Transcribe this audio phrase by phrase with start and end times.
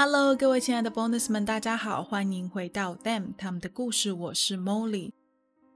[0.00, 4.12] Hello，各位亲爱的 Bonus 们，大家好，欢迎回到 Them 他们的故事。
[4.12, 5.10] 我是 Molly。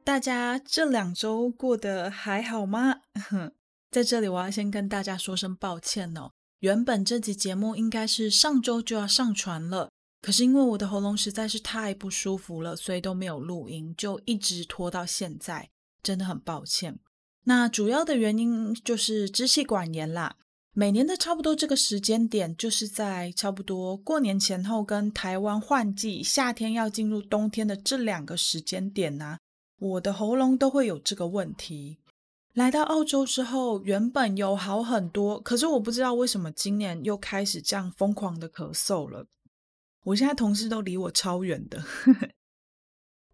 [0.05, 3.01] 大家这两周过得还好吗？
[3.91, 6.31] 在这里，我要先跟大家说声抱歉哦。
[6.61, 9.91] 原本这集节目应该是上周就要上传了，
[10.21, 17.01] 可是因为我的喉咙实在是太不舒服了，所以都没有录音，就一直拖到现在，真的很抱歉。
[17.43, 20.37] 那主要的原因就是支气管炎啦。
[20.75, 29.37] 每年的差不多这个时间点，就是在差不多过年前后跟台湾换季，夏天要进入冬天的这两个时间点呢，
[29.79, 31.99] 我的喉咙都会有这个问题。
[32.55, 39.27] 来到澳洲之后，原本有好很多，可是我不知道为什么今年又开始这样疯狂的咳嗽了。
[40.05, 41.85] 我现在同事都离我超远的。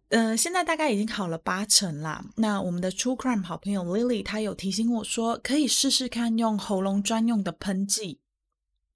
[0.09, 2.25] 呃，现在大概已经好了八成啦。
[2.37, 8.19] 那我们的 True Crime 好朋友 Lily，她有提醒我说，可以试试看用喉咙专用的喷剂。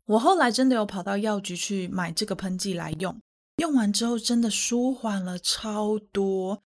[0.06, 3.16] 我后来真的有跑到药局去买这个喷剂来用，
[3.58, 6.64] 用完之后真的舒缓了超多。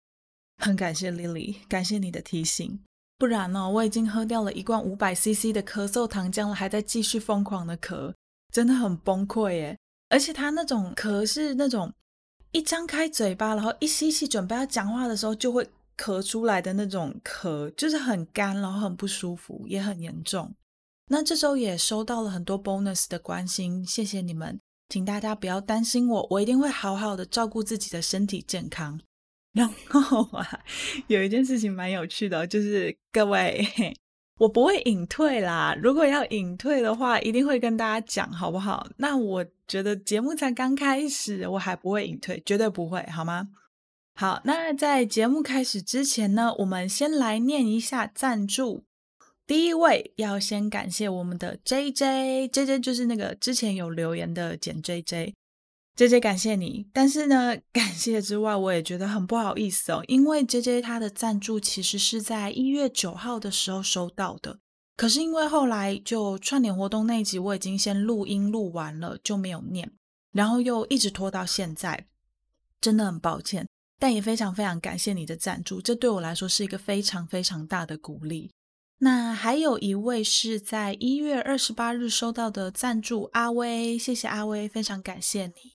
[0.58, 2.78] 很感谢 Lily，感谢你的提醒。
[3.16, 8.12] 不然呢，我已经喝掉了一罐五百 CC 的咳嗽糖浆了，还在继续疯狂的咳，
[8.52, 9.78] 真的很崩溃耶。
[10.10, 11.90] 而且它那种咳是那种。
[12.54, 20.54] 一张开嘴巴，然后一吸气，准备要讲话的时候，就会咳出来的那种咳，就是很干，然后很不舒服，也很严重。
[21.08, 29.00] 那这周也收到了很多 bonus 的关心，谢谢你们，请大家不要担心我，我一定会好好的照顾自己的身体健康。
[29.52, 30.60] 然后啊，
[31.08, 33.66] 有一件事情蛮有趣的，就是各位。
[34.38, 38.86] 我不会隐退啦，如果要隐退的话，一定会跟大家讲，好不好？
[38.96, 43.48] 那我觉得节目才刚开始，我还不会隐退，绝对不会，好吗？
[44.14, 48.84] 好，那在节目开始之前呢，我们先来念一下赞助。
[49.46, 55.34] 第一位要先感谢我们的 J J，J J 就是那个之前有留言的简 J J。
[55.96, 64.58] J J 感谢你，但是呢， 感谢之外，我也觉得很不好意思哦，因为 J J 他的赞助其实是在一月九号的时候收到的，
[64.96, 69.90] 可是因为后来就串联活动那一集我已经先录音录完了，就没有念，
[70.32, 72.06] 然后又一直拖到现在，
[72.80, 73.68] 真的很抱歉，
[73.98, 78.50] 但也非常非常感谢你的赞助，这对我来说是一个非常非常大的鼓励。
[78.98, 85.74] 那还有一位是在一月二十八日收到的赞助，阿威，谢谢阿威，非常感谢你。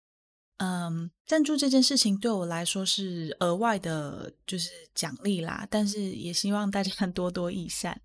[0.57, 5.67] 嗯，赞助这件事情对我来说是额外的，就是奖励啦。
[5.69, 8.01] 但是也希望大家 多多益善。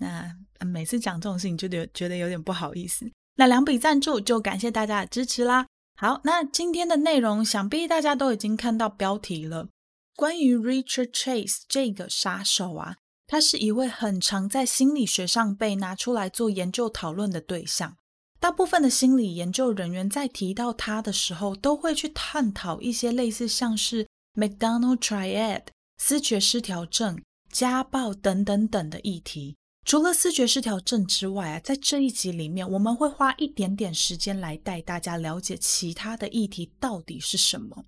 [0.00, 0.34] 那
[0.66, 3.08] 每次讲这种事情，就觉觉得有点不好意思。
[3.36, 5.66] 那两笔赞助就感谢大家的支持啦。
[5.96, 9.68] 好，那今天的内容想必大家都已经看到标题了。
[10.16, 12.96] 关于 Richard Chase 这个杀手啊，
[13.26, 17.96] 他是一位很常在心理学上被拿出来做研究讨论的对象。
[18.38, 25.64] 大部分的心理研究人员在提到他的时候，都会去探讨一些类似像是 McDonald Triad、
[25.98, 29.56] 思觉失调症、家暴等等等的议题。
[29.90, 37.84] 除了思觉失调症之外啊，在这一集里面，我们会花一点点时间来带大家了解其他的议题到底是什么。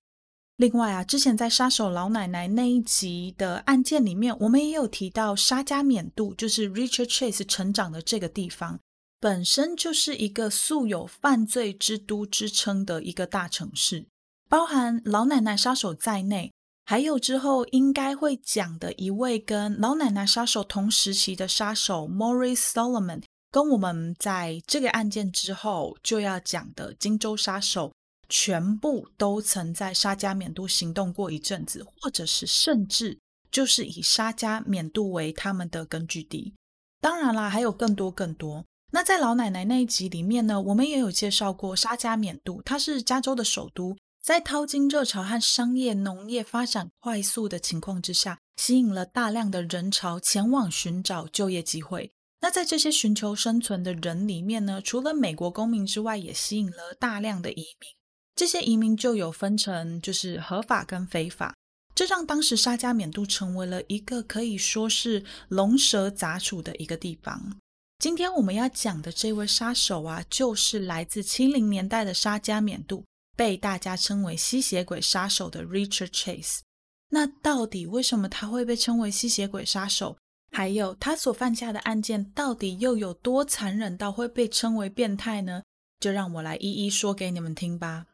[0.56, 8.80] 另外啊，之前在杀手老奶奶那一集的案件里面，我们也有提到沙加缅度，就是 Richard Chase 成长的这个地方。
[9.20, 14.08] 本身就是一个素有犯罪之都之称的一个大城市，
[14.48, 16.52] 包含老奶奶杀手在内，
[16.84, 27.93] 还有之后应该会讲的一位跟老奶奶杀手同时期的杀手 Maurice Solomon，跟我们在这个案件之后就要讲的荆州杀手，
[28.28, 33.19] 全部都曾在沙加缅度行动过一阵子，或者是甚至
[33.50, 36.55] 就是以沙加缅度为他们的根据地。
[37.00, 38.64] 当然啦，还有更多更多。
[38.93, 52.12] 那在老奶奶那一集里面呢，我们也有介绍过沙加缅度，它是加州的首都，在淘金热潮和商业农业发展快速的情况之下，吸引了大量的人潮前往寻找就业机会。
[52.40, 57.90] 那在这些寻求生存的人里面呢，除了美国公民之外，也吸引了大量的移民。
[58.36, 61.56] 这些移民就有分成，就是合法跟非法，
[61.92, 67.58] 这让当时沙加缅度成为了一个可以说是龙蛇杂处的一个地方。
[67.98, 73.04] 今天我们要讲的这位杀手啊，就是来自七零年代的沙加缅度，
[73.37, 76.61] 被大家称为吸血鬼杀手的 Richard Chase。
[77.08, 80.17] 那到底为什么他会被称为吸血鬼杀手？
[80.50, 85.62] 还有他所犯下的案件到底又有多残忍到会被称为变态呢？
[85.99, 88.06] 就让我来一一说给你们听吧。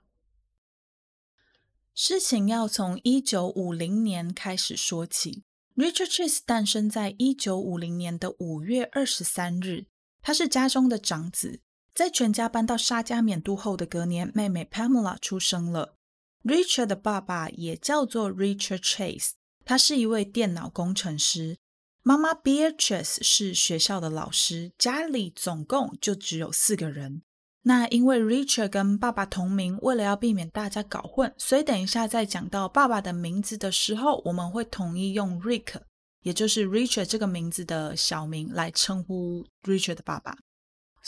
[1.94, 5.42] 事情要从一九五零年开始说起。
[5.74, 9.86] Richard Chase 诞生在一九五零年的五月二十三日，
[10.20, 11.60] 他是家中的长子。
[11.98, 15.96] 在全家搬到沙加缅度后的隔年，妹妹 Pamela 出生了。
[16.44, 19.30] Richard 的爸爸也叫做 Richard Chase，
[19.64, 21.56] 他是一位电脑工程师。
[22.04, 27.22] 妈妈 Beatrice 是学校的老师，家里总共就只有四个人。
[27.62, 35.80] 那因为 Richard 跟爸爸同名，为了要避免大家搞混，所以等一下在讲到爸爸的名字的时候，我们会统一用 Rick，
[36.22, 40.38] 也就是 Richard 这个名字的小名来称呼 Richard 的爸爸。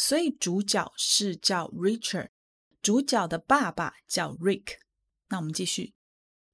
[0.00, 2.28] 所以主角是叫 Richard，
[2.80, 4.78] 主角的爸爸叫 Rick。
[5.28, 5.92] 那我们继续。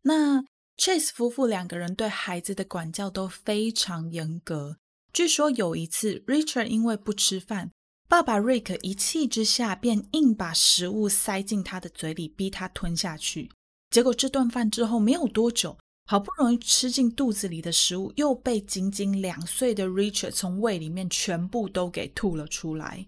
[0.02, 0.42] 那
[0.76, 4.78] Chase 夫妇两个人对孩子的管教都非常严格。
[5.12, 7.70] 据说有一次，Richard 因为不吃饭。
[8.08, 13.52] 爸爸 Rick 一气之下，便硬把食物塞进他的嘴里，逼他吞下去。
[13.90, 23.06] 结果这顿饭之后没有多久，好不容易吃进肚子里的食物，又被仅仅两岁的 Richard 从胃里面全部都给吐了出来。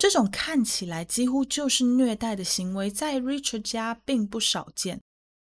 [0.00, 5.02] 这种看起来几乎就是虐待的行为，在 Richard 家并不少见。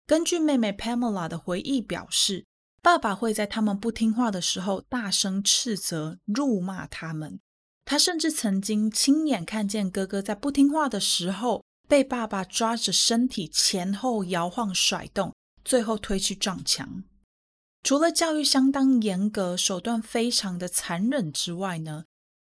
[0.07, 2.45] 根据妹妹 Pamela 的回忆表示，
[2.83, 7.41] 爸爸会在他们不听话的时候大声斥责、辱骂他们。
[7.87, 15.35] 他甚至曾经亲眼看见哥哥在不听话的时候，被爸爸抓着身体前后摇晃甩动，
[15.65, 17.05] 最后推去撞墙。
[17.83, 22.05] 除了教育相当严格、手段非常的残忍之外呢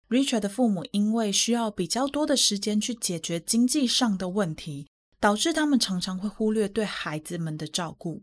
[0.09, 4.87] ，Richard 的父母因为需要比较多的时间去解决经济上的问题，
[5.19, 8.23] 导致他们常常会忽略对孩子们的照顾。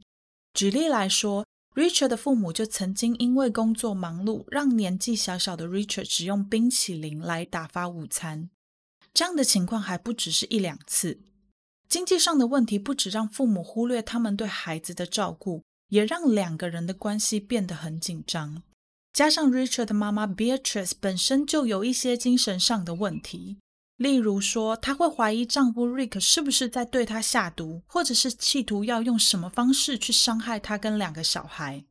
[0.54, 1.46] 举例来说
[1.76, 8.50] ，Richard 的父母就曾经因为工作忙碌，让年纪小小的 Richard 只用冰淇淋来打发午餐。
[9.14, 11.20] 这样的情况还不只是一两次。
[11.90, 18.64] 经济上的问题不止让父母忽略他们对孩子的照顾，也让两个人的关系变得很紧张。
[19.14, 23.58] 加上 Richard 的妈妈 Beatrice 本身就有一些精神上的问题。
[23.98, 31.84] 例如说，她会怀疑丈夫 Rick 是不是在对她下毒，或者是企图要用什么方式去伤害她跟两个小孩。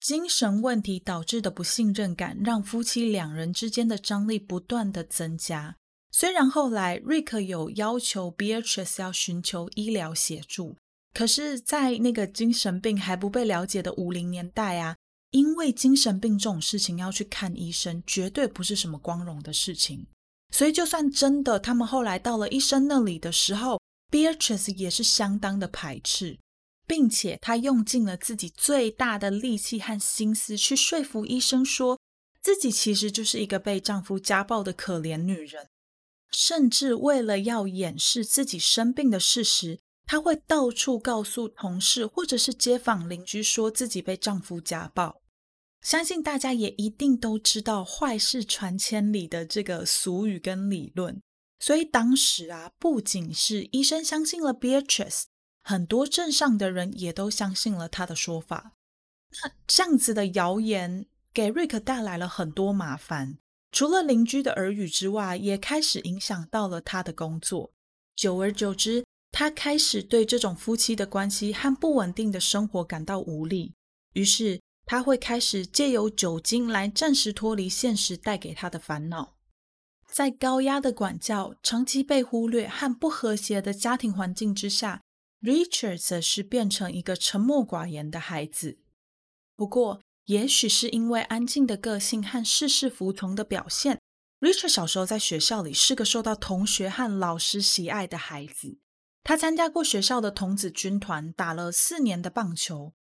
[0.00, 5.76] 精神问题导致的不信任感，让夫妻两人之间的张力不断的增加。
[6.12, 10.76] 虽然后来 Rick 有要求 Beatrice 要寻求医疗协助，
[11.12, 14.96] 可是，在那个精神病还不被了解的五零年代啊，
[15.30, 20.06] 因为精神病这种事情要去看医生，绝对不是什么光荣的事情。
[20.52, 23.80] 所以，就算真的他们后来到了医生那里的时候
[24.10, 26.38] ，Beatrice 也是相当的排斥，
[26.86, 32.00] 并且她用尽了自己最大的力气和心思去说服医生，说
[32.42, 35.68] 自己其实就是一个被丈夫家暴的可怜女人。
[36.32, 45.22] 甚至为了要掩饰自己生病的事实，她会到处告诉同事或者是街坊邻居，说自己被丈夫家暴。
[45.82, 51.22] 相信大家也一定都知道“坏事传千里”的这个俗语跟理论，
[51.60, 55.26] 所以当时啊，不仅是医生相信了 Beatrice，
[55.62, 58.72] 很多镇上的人也都相信了他的说法。
[59.40, 63.38] 那这样子的谣言给 Rick 带来了很多麻烦，
[63.70, 67.70] 除了邻居的耳语之外，也开始影响到了他的工作。
[68.16, 73.74] 久而久之，他开始对这种夫妻的关系和不稳定的生活感到无力，
[74.14, 74.60] 于是。
[74.86, 79.36] 他会开始借由酒精来暂时脱离现实带给他的烦恼，
[80.10, 85.02] 在高压的管教、长期被忽略和不和谐的家庭环境之下
[85.42, 88.80] ，Richard 则是变成一个沉默寡言的孩子。
[89.54, 94.00] 不过，也许是因为安静的个性和事事服从的表现
[94.40, 98.78] ，Richard 小时候在学校里是个受到同学和老师喜爱的孩子。
[99.22, 102.92] 他参加过学校的童子军团，打了四年的棒球。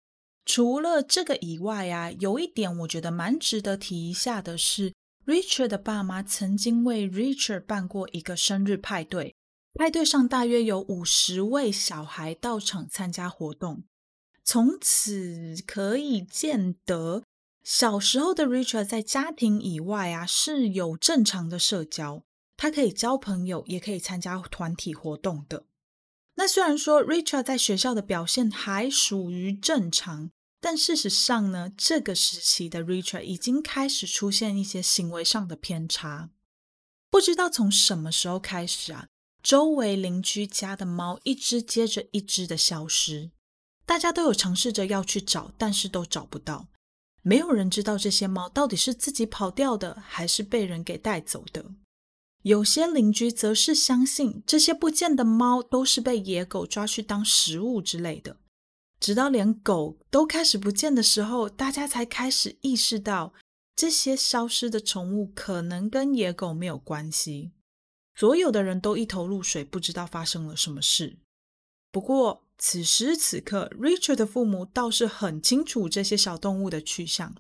[0.45, 4.95] 除了这个以外啊，有一点我觉得蛮值得提一下的是
[5.27, 9.35] ，Richard 的爸妈曾经为 Richard 办过一个生日派对，
[9.75, 13.85] 派对上大约有五十位小孩到场参加活动。
[14.43, 17.23] 从此可以见得，
[17.63, 22.25] 小时候的 Richard 在家庭以外啊是有正常的社交，
[22.57, 25.67] 他可以交朋友，也可以参加团体活动的。
[26.39, 30.31] 那虽然说 Richard 在学校的表现还属于正常。
[30.61, 36.31] 但事实上呢，这个时期的 Richard 已经开始出现一些行为上的偏差。
[37.09, 39.07] 不知道从什么时候开始啊，
[39.41, 43.31] 周围邻居家的猫一只接着一只的消失。
[43.87, 46.67] 大家都有尝试着要去找，但是都找不到。
[47.23, 51.65] 没有人知道这些猫到底是自己跑掉的，还是被人给带走的。
[52.43, 58.37] 有些邻居则是相信这些不见的猫都是被野狗抓去当食物之类的。
[59.01, 63.33] 直到连狗都开始不见的时候，大家才开始意识到
[63.77, 67.53] 这些消失的宠物可能跟野狗没有关系。
[68.17, 71.19] 所有的人都一头雾水，不知道发生了什么事。
[71.93, 77.37] 不过此时此刻，Richard 的父母倒是很清楚这些小动物的去向。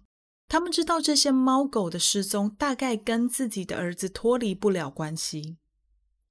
[0.49, 5.59] 他们知道这些猫狗的失踪大概跟自己的儿子脱离不了关系。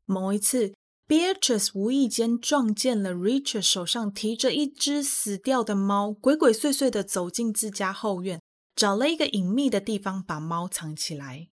[0.06, 0.74] 某一次
[1.08, 8.42] ，Beatrice 无意间撞见了 Richard 手上提着一只死掉的猫，鬼鬼祟祟的走进自家后院，
[8.76, 11.50] 找了一个隐秘的地方把猫藏起来。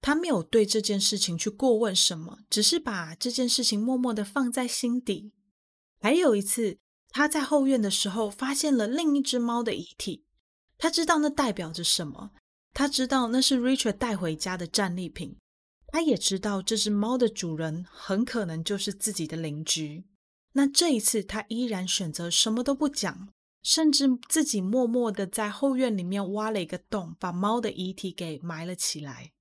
[0.00, 5.32] 他没有对这件事情去过问什么，只是把这件事情默默的放在心底。
[6.00, 6.78] 还有一次，
[7.10, 10.26] 他在后院的时候发现了另一只猫的遗体。
[10.78, 12.30] 他知道那代表着什么，
[12.72, 15.36] 他知道那是 Richard 带回家的战利品，
[15.88, 20.04] 他也知道这只猫的主人很可能就是自己的邻居。
[20.52, 23.28] 那这一次，他依然选择什么都不讲，
[23.62, 29.32] 甚至自己默默的在后院里面挖了一个洞，把猫的遗体给埋了起来。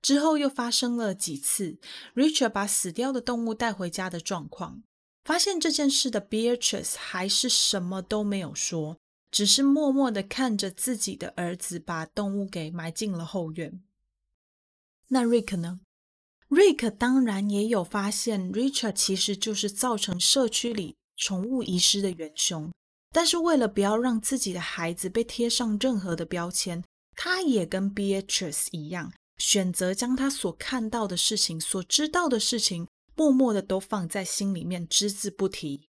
[0.00, 1.78] 之后又发生了几次
[2.14, 4.82] Richard 把死掉的动物带回家的状况。
[5.24, 8.96] 发现这件事的 Beatrice 还是什么都没有说。
[9.30, 13.82] 只是默默的看着自己的儿子把动物给埋进了后院。
[15.08, 15.80] 那 Rick 呢
[16.48, 22.72] ？Rick 当然也有发现，Richard 其实就是造成社区里宠物遗失的元凶。
[23.12, 26.84] 但是为了不要让自己的孩子被贴上任何的标签，
[27.16, 35.88] 他也跟 Beatrice 一样，选择将他所看到的事情、所知道的事情，默默的都放在心里面，只字不提。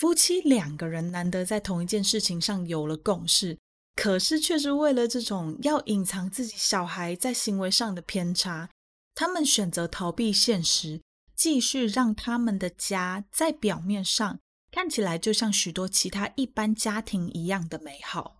[0.00, 3.58] 夫妻两个人难得在同一件事情上有了共识，
[3.94, 8.70] 可是却是为了这种要隐藏自己小孩在行为上的偏差，
[9.14, 11.02] 他们选择逃避现实，
[11.36, 14.38] 继续让他们的家在表面上
[14.72, 18.38] 看起来就像许多其他一般家庭一样的美好。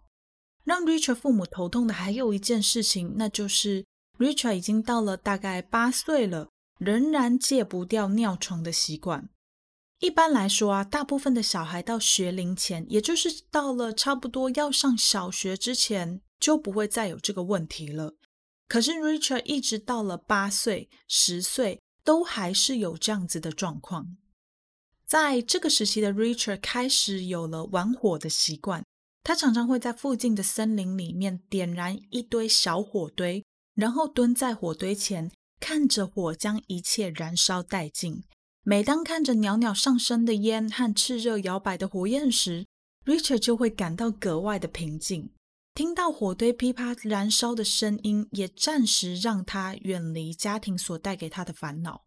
[0.65, 3.85] 让 Richard 父母头痛的还有一件事情，那就是
[4.19, 6.49] Richard 已经到了大概八岁了，
[6.79, 9.29] 仍然戒不掉尿床的习惯。
[10.01, 18.15] 一般来说啊，大部分的小孩到学龄前，也就是到了差不多要上小学之前，就不会再有这个问题了。
[18.67, 24.17] 可是 Richard 一直到了八岁、十岁，都还是有这样子的状况。
[25.05, 28.83] 在这个时期的 Richard 开始有了玩火的习惯，
[29.23, 35.31] 他常常会在附近的森林里面点燃一堆小火堆，然后蹲在火堆前，
[35.61, 38.23] 看着火将一切燃烧殆尽。
[38.63, 42.67] 每当看着袅袅上升的烟和炽热摇摆的火焰时
[43.07, 45.31] ，Richard 就会感到格外的平静。
[45.75, 52.05] 听到火堆噼啪燃烧的声音，也暂时让他远离家庭所带给他的烦恼。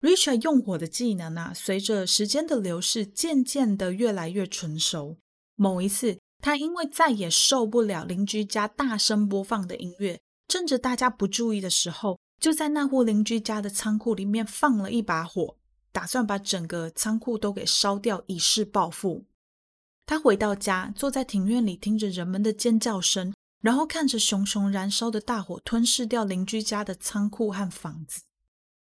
[0.00, 5.16] Richard 用火的技能啊，随着时间的流逝，渐渐的越来越纯熟。
[5.56, 12.20] 某一次，他因为再也受不了邻居家大声播放的音乐，趁着大家不注意的时候。
[12.38, 15.56] 就在那户邻居家的仓库里面放了一把火，
[15.90, 19.24] 打算把整个仓库都给烧掉，以示报复。
[20.04, 28.22] 他回到家，坐在庭院里，听着人们的尖叫声，然后看着熊熊燃烧的大火吞噬掉邻居家的仓库和房子。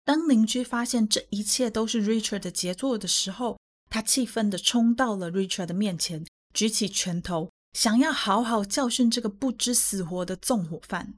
[0.03, 3.57] 当邻居发现这一切都是 Richard 的杰作的时候，
[3.89, 11.15] 他气愤地冲到了 Richard 的面前，举起拳头，想要好好教训这个不知死活的纵火犯。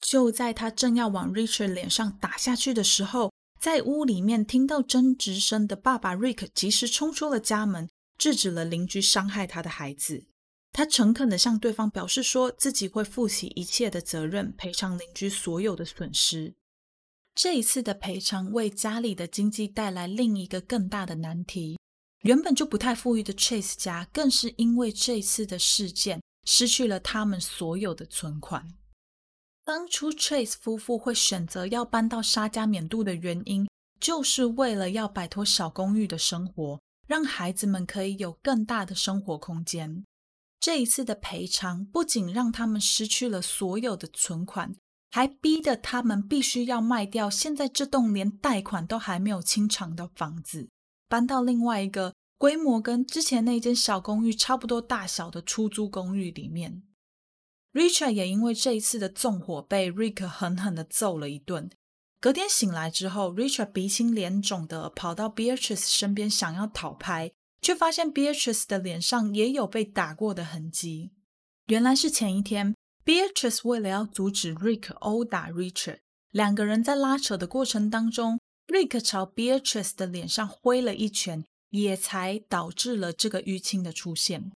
[0.00, 10.26] 就在他正要往 Richard 脸上打下去的时候，在屋里面听到争执声的爸爸 Rick 及时冲出了家门，制止了邻居伤害他的孩子。
[10.72, 16.54] 他诚恳地向对方表示说自己会负起一切的责任，赔偿邻居所有的损失。
[17.34, 21.78] 这一次的赔偿为家里的经济带来另一个更大的难题。
[22.22, 28.74] 原本就不太富裕的 Chase 家，更是因为这次的事件失去了他们所有的存款。
[29.68, 33.68] 当初 Trace 夫妇会选择要搬到沙加缅度的原因，
[34.00, 40.06] 就是为了要摆脱小公寓的生活，让孩子们可以有更大的生活空间。
[40.58, 44.74] 这一次的赔偿不仅让他们失去了所有的存款，
[45.10, 50.70] 还逼得他们必须要卖掉现在这栋连贷款都还没有清偿的房子，
[51.10, 56.84] 搬到另外一个规模跟之前那间小公寓差不多大小的出租公寓里面。
[57.72, 61.70] Richard 也因为这一次的纵火被 Rick 狠狠的揍了一顿，
[62.18, 71.12] 隔天醒来之后，Richard 鼻青脸肿的跑到 Beatrice 身边，想要讨拍，却发现 Beatrice 的脸上也有被打过的痕迹。
[71.66, 75.98] 原来是前一天，Beatrice 为了要阻止 Rick 殴打 Richard，
[76.30, 84.50] 两个人在拉扯的过程当中，Rick 朝 Beatrice 的脸上挥了一拳，也才导致了这个淤青的出现。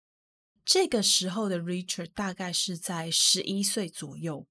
[0.69, 4.45] 这个时候的 Richard 大概是在十一岁左右。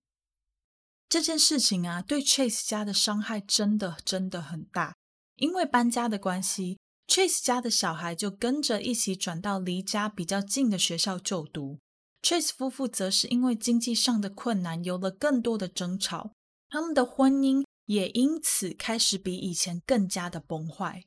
[1.08, 4.96] 这件事情啊，对 Chase 家的伤害真的真的很大。
[5.36, 11.78] 因为搬家的关系，Chase 家的小孩就跟着一起转到离家比较近的学校就读。
[12.20, 16.32] Chase 夫妇则是因为经济上的困难，有了更多的争吵，
[16.68, 21.04] 他们的婚姻也因此开始比以前更加的崩坏。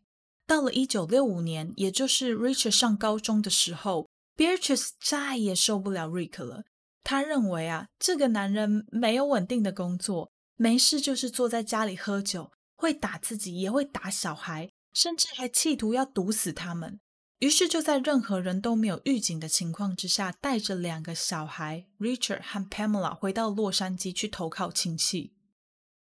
[0.47, 6.63] 到了一九六五年，也就是 Richard 上高中的时候，Beatrice 再也受不了 Rick 了。
[7.03, 16.99] 他认为啊，这个男人没有稳定的工作，没事就是坐在家里喝酒，会打自己，也会打小孩，甚至还企图要毒死他们。
[17.39, 25.33] 于是就在任何人都没有预警的情况之下，带着两个小孩 Richard 和 Pamela 回到洛杉矶去投靠亲戚。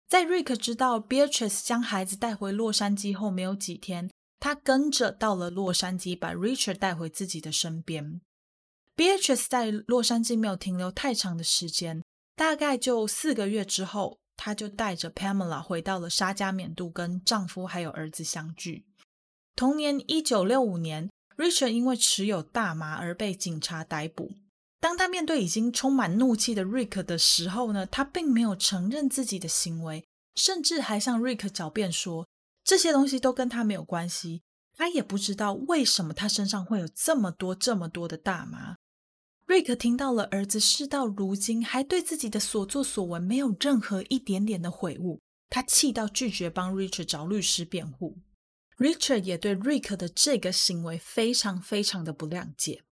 [0.07, 4.10] 在 Rick 知道 Beatrice 将孩子带回洛杉矶后没有几天，
[4.41, 8.19] 他跟着到了洛杉矶，把 Richard 带回自己的身边。
[8.97, 12.03] Beatrice 在洛杉矶没有停留太长的时间，
[12.35, 18.87] 大概就四个月之后，她就带着 Pamela 回到了沙加缅度，跟丈夫还有儿子相聚。
[19.55, 24.31] 同年一九六五年，Richard 因为持有大麻而被警察逮捕。
[24.79, 32.27] 当他面对已经充满怒气的 Rick 的时候呢，他并没有承认自己的行为，甚至还向 Rick 狡辩说
[32.71, 34.43] 这些东西都跟他没有关系，
[34.77, 38.77] 他也不知道为什么他身上会有这么多这么多的大麻。
[39.45, 48.19] 瑞克听到了儿子事到如今还对自己的所作所为没有任何一点点的悔悟，他气到拒绝帮 Richard 找律师辩护。
[48.77, 52.85] Richard 也对瑞克的这个行为非常非常的不谅解。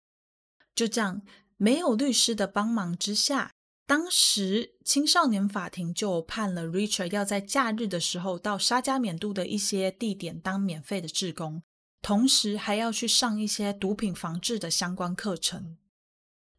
[0.73, 1.21] 就这样，
[1.57, 3.51] 没有律师的帮忙之下，
[3.87, 11.63] 当时青少年法庭就判了 Richard 要在假日的时候到沙加缅度的一些地点当免费的志工，
[12.01, 15.77] 同时还要去上一些毒品防治的相关课程。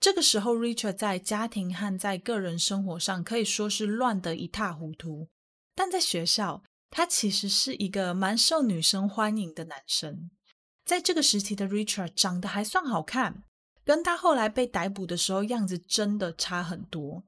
[0.00, 5.28] 这个时候，Richard 在家庭和在个人生活上可以说是乱得一塌糊涂。
[5.74, 10.30] 但在学校，他其实是一个蛮受女生欢迎的男生。
[10.86, 13.44] 在这个时期的 Richard 长得还算好看，
[13.88, 17.24] 跟他后来被逮捕的时候样子真的差很多。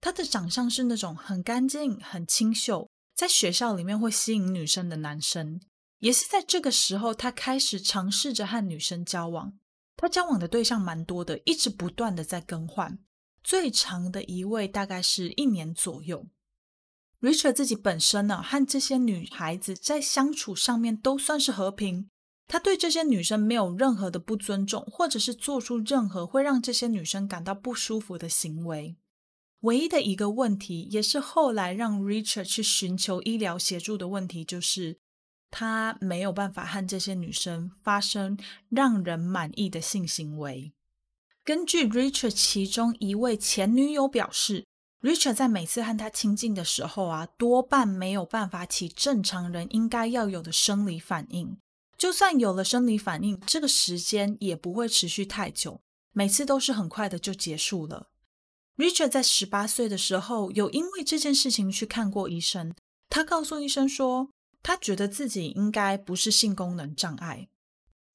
[0.00, 5.60] 他的长相是那种很干净、很清秀，在学校里面会吸引女生的男生。
[5.98, 9.54] 也是在这个时候，他开始尝试着和女生交往。
[9.96, 12.96] 他交往的对象蛮多的，一直不断的在更换。
[13.42, 16.28] 最长的一位大概是一年左右。
[17.20, 22.08] Richard 自己本身呢，和这些女孩子在相处上面都算是和平。
[22.46, 28.96] 他对这些女生没有任何的不尊重，或者是做出任何会让这些女生感到不舒服的行为。
[29.60, 34.98] 唯一的一个问题，也是后来让 Richard 去寻求医疗协助的问题，就是。
[35.56, 38.36] 他没有办法和这些女生发生
[38.68, 40.72] 让人满意的性行为。
[41.44, 44.66] 根据 Richard 其中一位前女友表示
[45.00, 51.56] ，Richard 在每次和他亲近的时候啊，多半没有办法起正常人应该要有的生理反应。
[51.96, 55.80] 就算有了生理反应，这个时间也不会持续太久，
[56.12, 58.08] 每次都是很快的就结束了。
[58.76, 62.74] Richard 在十八岁的时候有因为这件事情去看过医生，
[63.08, 64.30] 他告诉医生说。
[64.66, 67.50] 他觉得自己应该不是性功能障碍。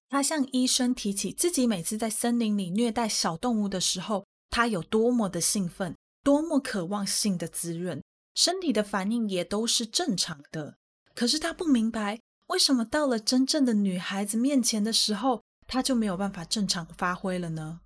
[0.09, 8.01] 他向医生提起自己每次在森林里虐待小动物的时候，他有多么的兴奋，多么渴望性的滋润，
[8.33, 10.79] 身体的反应也都是正常的。
[11.13, 17.81] 可是他不明白，为什么到了真正的女孩子面前的时候，他就没有办法正常发挥了呢？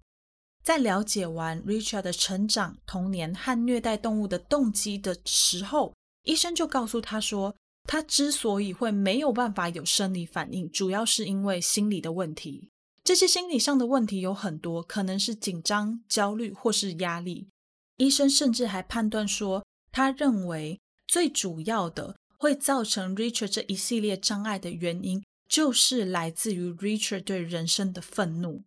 [0.64, 7.56] 在了解完 Richard 的成长、童年和虐待动物的动机的时候，医生就告诉他说。
[7.86, 12.70] 他之所以会没有办法有生理反应，主要是因为心理的问题。
[13.04, 17.50] 这些心理上的问题有很多，可能是紧张、焦虑或是压力。
[17.98, 28.66] 医生甚至还判断说，他认为最主要的会造成 Richard 这一系列障碍的原因，就是来自于 Richard 对人生的愤怒。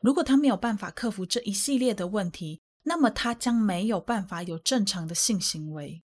[0.00, 6.02] 如果他没有办法克服这一系列的问题，那么他将没有办法有正常的性行为。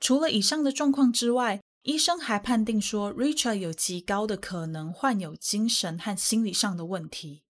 [0.00, 7.44] 除了以上的状况之外，医生还判定说，Richard 有极高的可能患有精神和心理上的问题。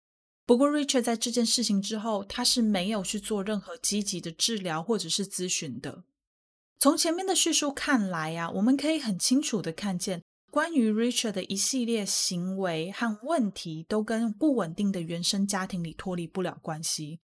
[0.45, 6.05] 不过，Richard 在这件事情之后，他是没有去做任何积极的治疗或者是咨询的。
[6.79, 17.21] 从前面的叙述看来啊，我们可以很清楚的看见，关于 Richard 的一系列行为和问题，都跟不稳定的原生家庭里脱离不了关系。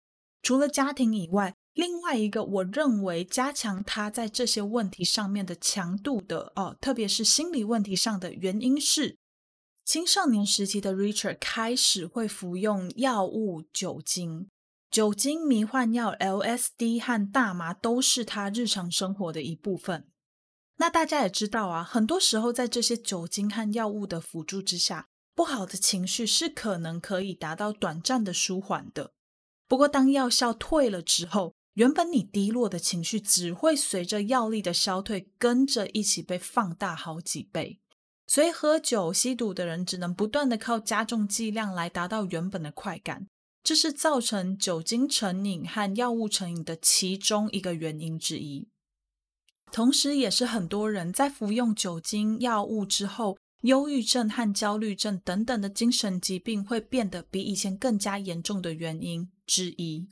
[0.43, 9.17] 除了家庭以外，另外一个我认为加强他在这些问题上面的强度的哦，特别是心理问题上的原因是，
[9.85, 14.49] 青少年时期的 Richard 开始会服用药物酒精。
[14.89, 20.07] 酒精、迷幻药、LSD 和大麻都是他日常生活的一部分。
[20.77, 29.11] 那大家也知道啊，很多时候在这些酒精和药物的辅助之下，不好的情绪是可能可以达到短暂的舒缓的。
[29.67, 37.79] 不过，当药效退了之后，原本你低落的情绪只会随着药力的消退，跟着一起被放大好几倍。
[38.25, 43.27] 所以，喝酒、吸毒的人只能不断的靠加重剂量来达到原本的快感。
[43.67, 48.69] 这是造成酒精成瘾和药物成瘾的其中一个原因之一，
[49.73, 60.07] 同时也是很多人在服用酒精药物之后，忧郁症和焦虑症等等的精神疾病会变得比以前更加严重的原因之一。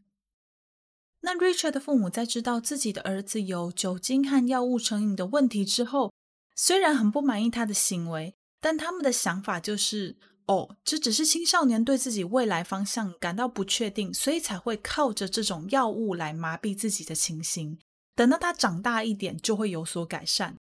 [1.21, 6.11] 那 Richard 的父母在知道自己的儿子有酒精和药物成瘾的问题之后，
[6.57, 10.17] 虽然很不满意他的行为，但他们的想法就是。
[10.47, 17.79] 哦，这只是青少年对自己未来方向感到不确定，所以才会靠着这种药物来麻痹自己的情形。
[18.15, 20.55] 等到他长大一点，就会有所改善，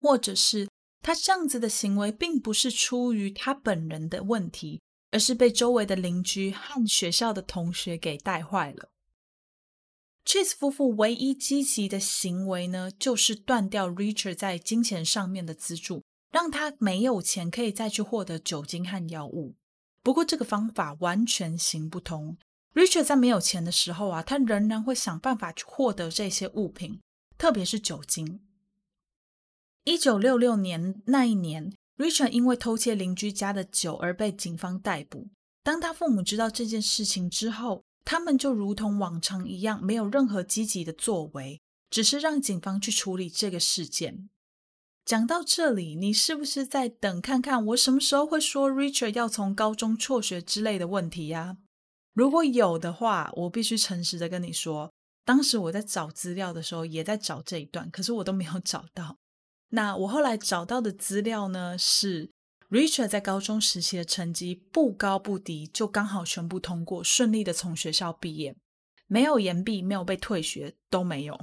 [0.00, 0.68] 或者是
[1.00, 8.90] 他这样子的行为并不是出于他本人的问题，而是被周围的邻居和学校的同学给带坏了。
[10.26, 16.02] Chase 夫妇唯一积极的行为呢，就是断掉 Richard 在金钱上面的资助。
[16.30, 19.54] 让他没有钱可以再去获得酒精和药物。
[20.02, 22.36] 不过这个方法完全行不通。
[22.72, 27.00] Richard 在没有钱的时候啊，他仍然会想办法去获得这些物品，
[27.36, 28.40] 特别是酒精。
[29.84, 35.28] 一九六六年那一年，Richard 因为偷窃邻居家的酒而被警方逮捕。
[35.62, 44.30] 当他父母知道这件事情之后，他们就如同往常一样，没有任何积极的作为，只是让警方去处理这个事件。
[45.10, 51.56] 讲到这里，你是不是在等看看我什么时候会说 Richard 要从高中辍学之类的问题呀？
[52.12, 54.92] 如果有的话，我必须诚实的跟你说，
[55.24, 59.16] 当时我在找资料的时候也在找这一段，可是我都没有找到。
[59.70, 62.30] 那我后来找到的资料呢，是
[62.70, 68.54] Richard 在高中时期的成绩不高不低，就刚好全部通过，顺利的从学校毕业，
[69.08, 71.36] 没有延毕，没有被退学，都没有。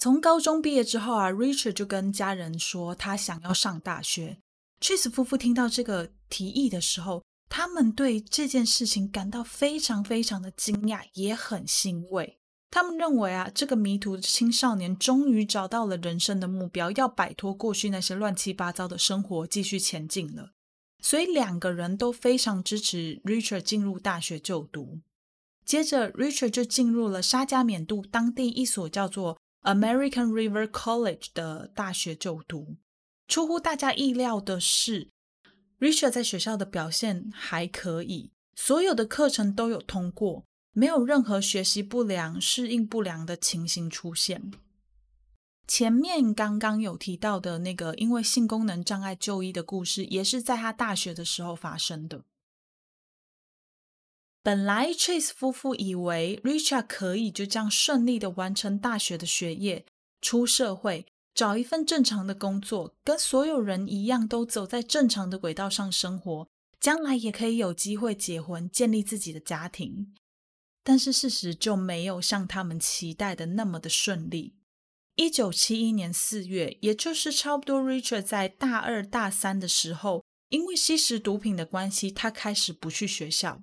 [0.00, 4.38] 从高中毕业之后啊，Richard 就跟家人说他想要上大学。
[4.80, 12.38] Chase 夫妇听到这个提议的时候，他们对这件事情感到非常非常的惊讶，也很欣慰。
[12.70, 20.52] 他们认为啊，这个迷途的青少年终于找到了人生的目标，要摆脱过去那些乱七八糟的生活，继续前进了。
[21.02, 25.00] 所以两个人都非常支持 Richard 进入大学就读。
[25.66, 29.38] 接着，Richard 就进入了沙加缅度当地一所叫做。
[29.62, 32.76] American River College 的大学就读，
[33.28, 35.08] 出乎大家意料的是
[35.78, 44.50] ，Richard 在学校的表现还可以，所有的课程都有通过，没有任何学习不良、适应不良的情形出现。
[45.66, 52.24] 前面刚刚有提到的那个因为性功能障碍就医的故事，也是在他大学的时候发生的。
[54.42, 59.84] 本来 Chase 夫妇以为 Richard 可以就这样顺利的完成大学的学业，
[60.22, 66.48] 出社会找一份正常的工作，跟所有人一样都走在正常的轨道上生活，
[66.80, 70.14] 将来也可以有机会结婚，建立自己的家庭。
[70.82, 74.54] 但是事实就没有像他们期待的那么的顺利。
[75.16, 83.60] 一九七一年四月，也就是差不多 Richard 在大二大三的时候，因为吸食毒品的关系，他开始不去学校。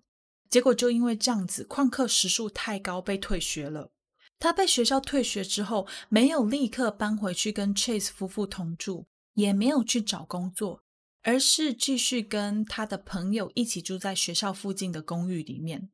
[0.49, 3.91] 结果就因为这样子，旷课时数太高，被退学了。
[4.39, 10.83] 他被学校退学之后，没有立刻搬回去跟 Chase 夫妇同住，也没有去找工作，
[11.23, 15.89] 而是继续跟他的朋友一起住在学校附近的公寓里面。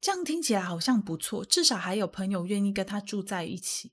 [0.00, 3.92] 这样听起来好像不错，至少还有朋友愿意跟他住在一起。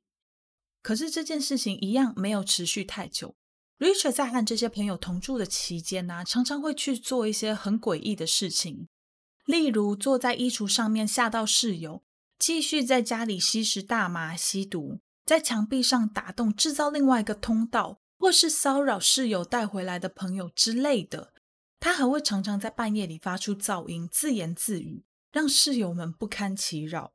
[0.81, 3.35] 可是这件事情一样没有持续太久。
[3.79, 8.87] Richard 在和这些朋友同住的期间呢，常常会去做一些很诡异的事情。
[9.49, 12.03] 例如坐在衣橱上面吓到室友，
[12.37, 21.33] 继续在家里吸食大麻、吸毒，在墙壁上打洞制造另外一个通道，或是骚扰室友带回来的朋友之类的。
[21.79, 27.13] 他还会常常在半夜里发出噪音，自言自语，让室友们不堪其扰。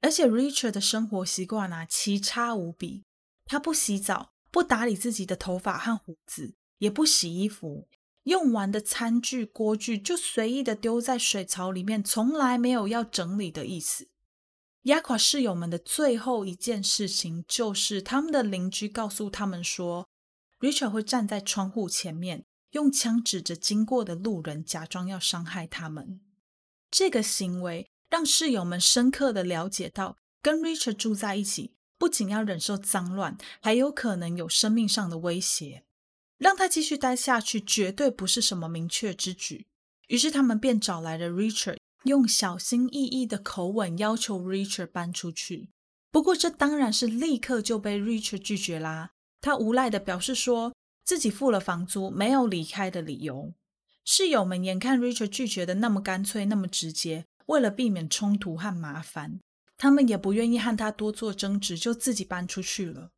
[0.00, 3.04] 而且 Richard 的生活习惯啊，奇差无比。
[3.44, 7.86] 他不洗澡，不打理自己的头发和胡子，也不洗衣服，
[8.24, 14.08] 用完的餐具、锅具就随意的丢在水槽里面，从来没有要整理的意思。
[14.82, 20.08] 压垮室友们的最后一件事情，就是他们的邻居告诉他们说
[20.58, 26.20] ，Richard 会站在窗户前面，用枪指着经过的路人，假装要伤害他们。
[26.90, 31.74] 这个行为让室友们深刻的了解到，跟 Richard 住在一起。
[31.98, 35.84] 不仅要忍受脏乱，还有可能有生命上的威胁。
[36.40, 39.66] 让他继续待下去，绝对不是什么明确之举。
[40.08, 45.68] 于是他们便找来了 Richard，用小心翼翼的口吻要求 Richard 搬出去。
[46.10, 49.10] 不过这当然是立刻就被 Richard 拒绝啦。
[49.42, 50.74] 他无赖的表示说
[51.04, 53.52] 自己付了房租，没有离开的理由。
[54.06, 59.38] 室友们眼看 Richard 拒绝的那么干脆，那么直接，为了避免冲突和麻烦。
[59.76, 63.10] 他们也不愿意和他多做争执，就自己搬出去了。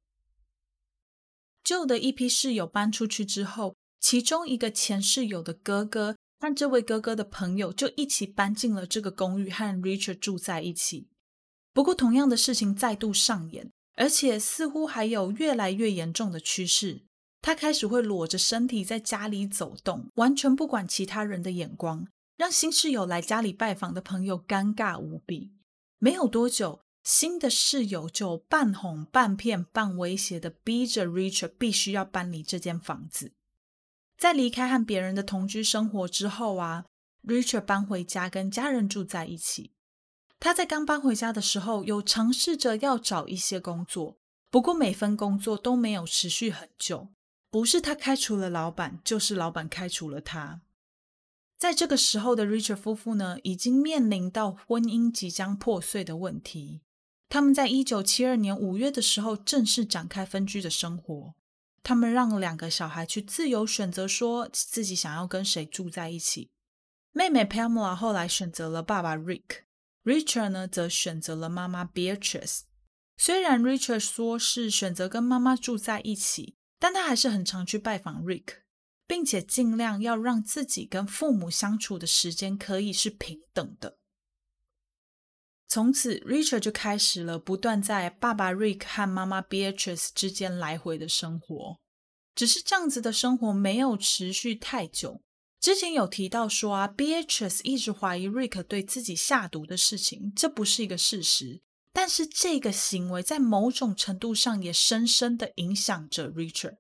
[1.65, 11.09] 旧的一批室友搬出去之后，其中一个前室友的哥哥和这位哥哥的朋友就一起搬进了这个公寓，和 Richard 住在一起。
[11.73, 17.03] 不过，同样的事情再度上演，而且似乎还有越来越严重的趋势。
[17.41, 25.53] 他开始会裸着身体在家里走动，完全不管其他人的眼光，让新室友来家里拜访的朋友尴尬无比。
[25.99, 33.33] 没有多久，新的室友就半哄半骗半威胁的逼着 Richard 必须要搬离这间房子。
[34.17, 36.85] 在离开和别人的同居生活之后啊
[37.25, 39.73] ，Richard 搬回家跟家人住在一起。
[40.39, 44.19] 他在刚搬回家的时候，有尝试着要找一些工作，
[44.51, 47.09] 不过每份工作都没有持续很久。
[47.51, 50.63] 不是他开除了老板，就是老板开除了他。
[51.59, 56.81] 在这个时候的 Richard 夫妇呢，已经面临到婚姻即将破碎的问题。
[57.33, 61.35] 他们在一九七二年五月的时候正式展开分居的生活。
[61.83, 66.51] 他们让两个小孩去自由选择，说自己想要跟谁住在一起。
[67.11, 72.65] 妹妹 Pamela 后来选择了爸爸 Rick，Richard 呢则选择了妈妈 Beatrice。
[73.17, 78.59] 虽然 Richard 说是选择跟妈妈住在一起，但他还是很常去拜访 Rick。
[79.07, 83.99] 并且尽量要让自己跟父母相处的时间可以是平等的。
[85.73, 91.79] 从此，Richard 就开始了不断在爸爸 Rick 和妈妈 Beatrice 之间来回的生活。
[92.35, 95.23] 只是这样子的生活没有持续太久。
[95.59, 101.63] 之前有提到说啊，Beatrice 一直怀疑 Rick 对自己下毒的事情，这不是一个事实。
[101.95, 106.77] 但是这个行为在某种程度上也深深的影响着 Richard。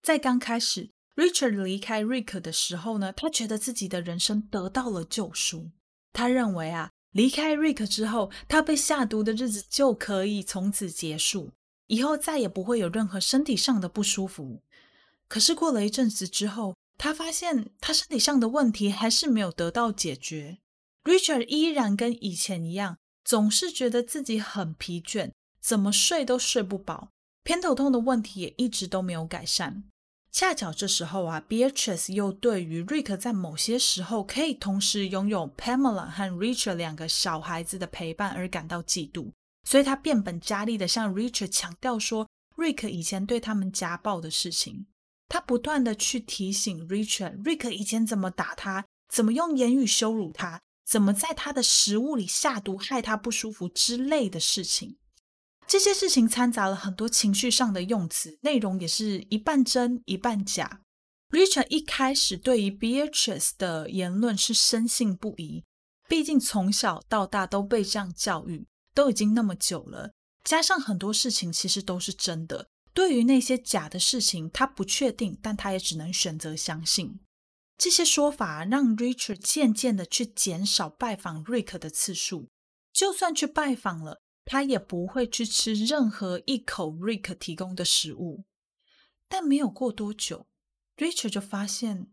[0.00, 0.90] 在刚开始。
[1.14, 5.72] Richard 离开 Rick 的时候呢，他觉得自己的人生得到了救赎。
[6.14, 11.50] 他认为啊，离开 Rick 之后，他被下毒的日子就可以从此结束，
[11.86, 14.62] 以后再也不会有任何身体上的不舒服。
[15.28, 20.58] 可是过了一阵子之后，他发现他身体上的问题还是没有得到解决。
[21.04, 27.10] Richard 依然跟以前一样，总是觉得自己很疲倦，怎么睡都睡不饱，
[27.42, 29.84] 偏头痛的问题也一直都没有改善。
[30.32, 39.32] 恰巧这时候啊，Beatrice 又对于 Rick 在某些时候可以同时拥有 Pamela 和 Richard 两个小孩子的陪伴而感到嫉妒，
[39.64, 44.86] 所以他变本加厉的向 Richard 强调说，Rick 以前对他们家暴的事情。
[45.28, 54.96] 他不断的去提醒 Richard，Rick 以前怎么打他，怎么用言语羞辱他，怎么在他的食物里下毒害他不舒服之类的事情。
[55.70, 60.80] 这些事情掺杂了很多情绪上的用词，内容也是一半真一半假。
[61.30, 65.62] Richard 一开始对于 Beatrice 的言论是深信不疑，
[66.08, 70.10] 毕竟从小到大都被这样教育，都已经那么久了。
[70.42, 77.20] 加上很多事情其实都是真的，对于那些假的事情，他不确定，但他也只能选择相信。
[77.78, 82.48] 这些说法让 Richard 渐渐的去减少拜访 Rick 的次数，
[82.92, 84.20] 就算去拜访了。
[84.50, 88.42] 他也不会去吃任何一口 Rick 提供的食物，
[89.28, 90.48] 但没有过多久
[90.96, 92.10] ，Richard 就发现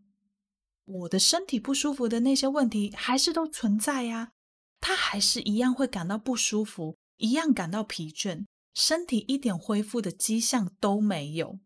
[0.85, 4.33] 我的身体不舒服的那些问题还是都存在呀。
[4.79, 8.45] 他还是一样会感到不舒服，一样感到疲倦，
[8.75, 11.59] 身体一点恢复的迹象都没有。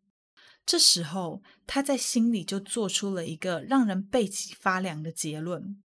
[0.65, 5.83] 这时候，他在心里就做出了一个让人背脊发凉的结论：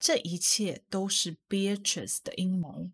[0.00, 2.92] 这一切都是 Beatrice 的阴谋。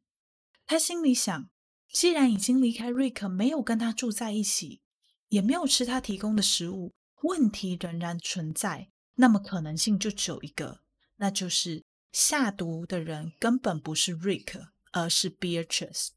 [0.69, 1.49] 他心里想，
[1.91, 4.83] 既然已经离开瑞克，没有跟他住在一起，
[5.31, 8.91] 也没有吃他提供的食物，问题仍然存在。
[9.15, 10.83] 那么可能性就只有一个，
[11.17, 16.09] 那就是下毒的人根本不是瑞克，而是 Beatrice。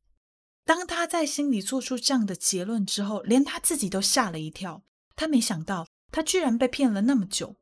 [0.66, 4.84] 当他在心里做出这样的结论之后，连他自己都吓了一跳。
[5.16, 7.56] 他没想到，他居然被骗了那么久。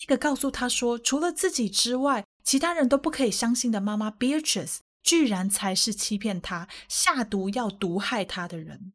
[0.00, 8.92] 那个告诉他说除了自己之外，其他人都不可以相信的妈妈 Beatrice，居然才是欺骗他、下毒要毒害他的人。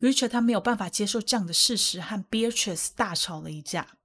[0.00, 3.96] Richard 他没有办法接受这样的事实，和 Beatrice 大吵了一架。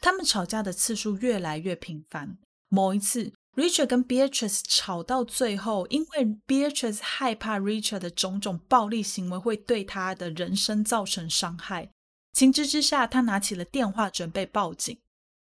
[0.00, 2.38] 他们吵架的次数越来越频繁。
[2.68, 11.90] 某一次，Richard 跟 Beatrice 吵到最后，因为 Beatrice 害怕 Richard 的种种暴力行为会对他的人生造成伤害，
[12.32, 14.98] 情急之下，他拿起了电话准备报警。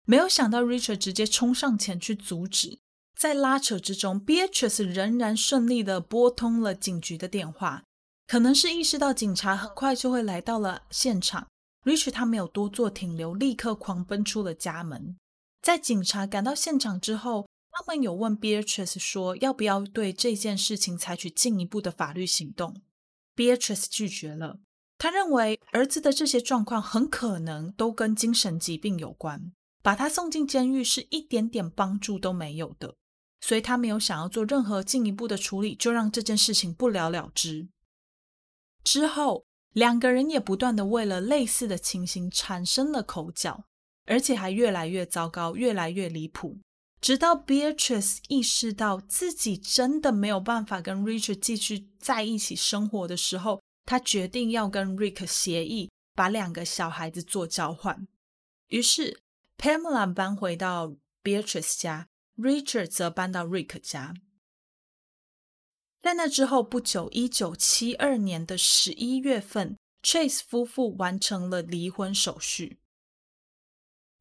[0.05, 2.79] 没有想到，Richard 直接冲上前去阻止。
[3.19, 7.83] 在拉扯之中，Beatrice 仍然顺利的拨通了警局的电话。
[8.25, 11.45] 可能是意识到警察很快就会来到了现场
[11.83, 15.17] ，Rich 他没有多做停留，立刻狂奔出了家门。
[15.61, 22.81] 在警察赶到现场之后，他们有问 Beatrice 说要不要对这件事情采取进一步的法律行动。
[23.35, 24.59] Beatrice 拒绝了，
[24.97, 29.51] 他认为儿子的这些状况很可能都跟精神疾病有关，
[29.83, 32.95] 把他送进监狱是一点点帮助都没有的，
[33.41, 37.67] 所以他没有想要做任何进一步的处理，就让这件事情不了了之。
[38.83, 43.65] 之后，两个人也不断的为了类似的情形产生了口角，
[44.05, 46.57] 而且还越来越糟糕，越来越离谱。
[47.01, 58.05] 直到 Beatrice 意识到自己真的没有办法跟 Richard 继续在一起生活的时候，他决定要跟 Rick 协议，把两个小孩子做交换。
[58.67, 59.21] 于是
[59.57, 62.07] Pamela 搬回到 Beatrice 家
[62.39, 64.13] ，Richard 则搬到 Rick 家。
[66.01, 72.79] 在那之后不久，一九七二年的十一月份，Chase 夫妇完成了离婚手续。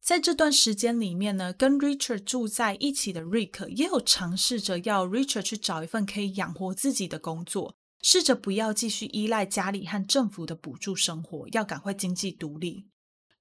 [0.01, 12.87] 在这段时间里面呢，跟 Richard 住在一起的 Rick 也有尝试着要 Richard 去找一份可以养活自己的工作，试着不要继续依赖家里和政府的补助生活，要赶快经济独立。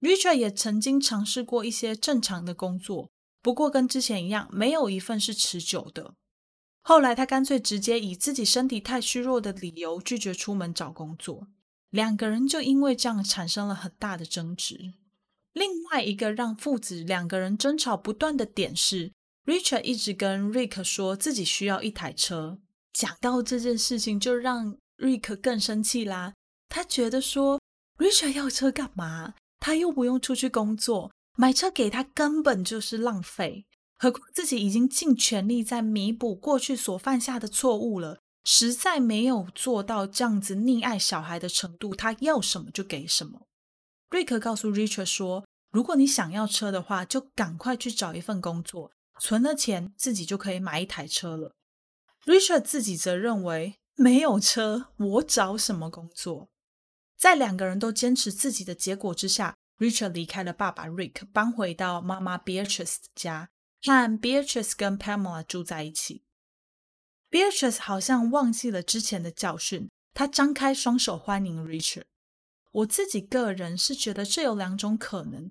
[0.01, 3.11] Richard 也曾经尝试过一些正常的工作，
[3.48, 6.12] 不过跟之前一样，没有一份是持久的。
[6.82, 11.46] 后来，他干脆直接以自己身体太虚弱的理由拒绝出门找工作，
[11.88, 14.92] 两个人就因为这样产生了很大的争执。
[15.54, 19.12] 另外一个让父子两个人争吵不断的点是
[19.46, 22.58] ，Richard 一直跟 Rick 说自己需要一台车。
[22.92, 26.34] 讲到这件事情，就让 Rick 更生气啦。
[26.68, 27.58] 他觉得说
[27.96, 29.32] ，Richard 要车干嘛？
[29.58, 33.64] 他又不用出去工作，买车给他根本就是浪费。
[33.96, 41.94] 何况自己已经尽全力在弥补过去所犯下的错误了，实在没有做到这样子溺爱小孩的程度。
[41.94, 43.46] 他要什么就给什么。
[44.11, 51.53] 瑞克告诉 Richard 说：“如果你想要车的话，就赶快去找一份工作，存了钱自己就可以买一台车了。”
[52.27, 56.48] Richard 自己则认为没有车，我找什么工作？
[57.16, 63.51] 在两个人都坚持自己的结果之下，Richard 离开了爸爸 Rick，搬回到妈妈 Beatrice 家。
[63.81, 66.25] 和 Beatrice 跟 Pamela 住在一起。
[67.31, 72.05] Beatrice 好像忘记了之前的教训，他张开双手欢迎 Richard。
[72.73, 75.51] 我自己个人是觉得这有两种可能。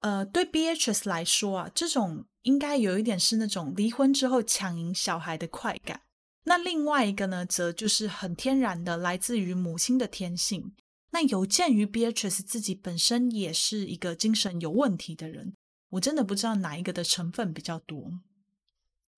[0.00, 6.02] 呃，对 Beatrice 来说啊，这种应该有一点是那种离婚之后抢赢小孩的快感。
[6.42, 10.74] 那另外一个呢，则就是很天然的来自于母亲的天性。
[11.14, 15.54] 那有鉴于 Beatrice 自己本身也是一个精神有问题的人。
[15.90, 18.18] 我真的不知道哪一个的成分比较多。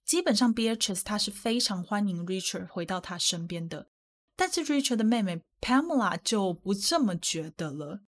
[0.04, 3.88] 基本上，Beatrice 她是非常欢迎 Richard 回到他身边的，
[4.36, 8.02] 但是 Richard 的妹妹 Pamela 就不这么觉得了。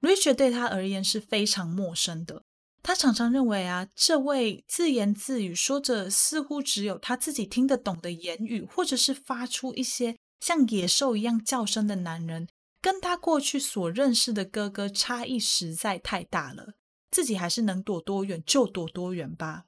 [0.00, 2.42] Richard 对他而言是非常陌生的，
[2.82, 12.48] 他常常认为啊，这位自言自语、说着似乎只有他自己听得懂的言语，或者是发出一些像野兽一样叫声的男人，
[12.80, 16.74] 跟他过去所认识的哥哥差异实在太大了。
[17.10, 19.64] 自己还是能躲多远就躲多远吧。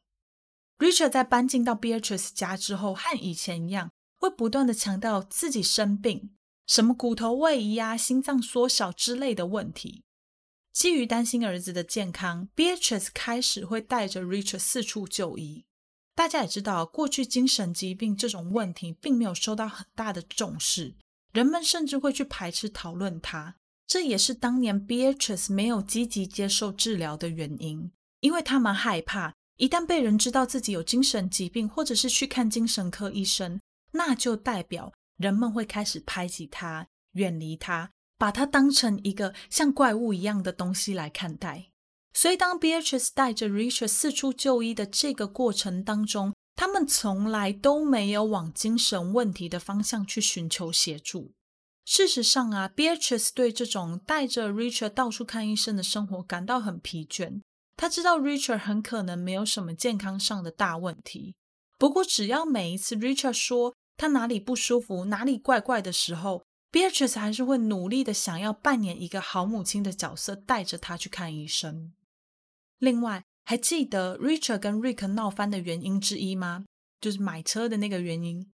[0.78, 10.04] Richard 在搬进到 Beatrice 家之后，和以前一样，会不断的强调自己生病，什么骨头位移啊、心脏缩小之类的问题。
[10.72, 15.64] 基于担心儿子的健康，Beatrice 开始会带着 Richard 四处就医。
[16.14, 20.94] 大家也知道，过去精神疾病这种问题并没有受到很大的重视，
[21.32, 23.56] 人们甚至会去排斥讨论它。
[23.86, 33.60] 这也是当年 Beatrice 没有积极接受治疗的原因，因为他们害怕一旦被人知道自己有精神疾病，或者是去看精神科医生，
[33.92, 41.70] 那就代表人们会开始排挤他、远离他，把他当成一个像怪物一样的东西来看待。
[42.12, 46.32] 所以，当 Beatrice 带着 Richard 四处就医的这个过程当中，
[46.70, 51.32] 他们从来都没有往精神问题的方向去寻求协助。
[51.84, 57.40] 事实上啊，Beatrice 对这种带着 Richard 到处看医生的生活感到很疲倦。
[57.76, 61.34] 他知道 Richard 很可能没有什么健康上的大问题，
[61.76, 71.92] 不过只要每一次 Richard 说他哪里不舒服、哪里怪怪的时候，Beatrice 还是会努力的想要扮演一个好母亲的角色，带着他去看医生。
[72.78, 76.64] 另外，还记得 Richard 跟 Rick 闹翻的原因之一吗？
[77.00, 78.50] 就是买车的那个原因。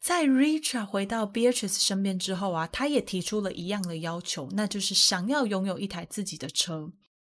[0.00, 6.92] 在 Richard 回到 Beatrice 身边之后啊，他也提出了一样的要求，那就是想要拥有一台自己的车。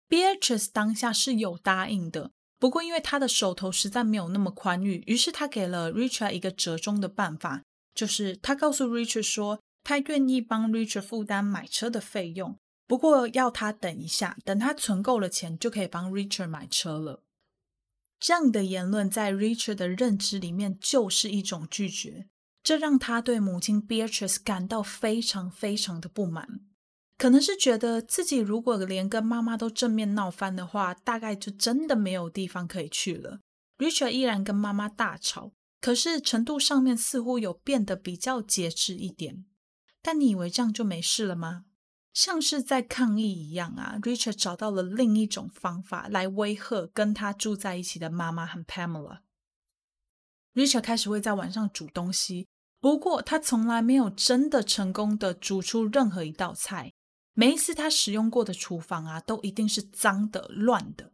[0.08, 7.64] Beatrice 当下是有答应的，不过因为他的手头实在没有那么宽裕，于是他给了 Richard 一个折中的办法，
[7.96, 12.60] 就是他告诉 Richard 说，他愿意帮 Richard 负担买车的费用，
[12.92, 17.24] 不过要他等一下，等他存够了钱，就可以帮 Richard 买车了。
[18.20, 22.28] 这样的言论在 Richard 的认知里面就是一种拒绝，
[22.62, 26.60] 这让他对母亲 Beatrice 感到非常非常的不满。
[27.18, 33.40] 可能是觉得自己如果连跟妈妈都正面闹翻的话，大概就真的没有地方可以去了。
[33.78, 39.46] Richard 依然跟妈妈大吵，可是程度上面似乎有变得比较节制一点。
[40.02, 41.64] 但你以为这样就没事了吗？
[42.14, 49.20] 像是在抗议一样啊！Richard 找到了另一种方法来威吓跟他住在一起的妈妈和 Pamela。
[50.54, 52.48] Richard 开始会在晚上煮东西，
[52.82, 56.92] 不过他从来没有真的成功的煮出任何一道菜。
[57.34, 61.14] 每一次他使用过的厨房啊，都一定是脏的、乱的。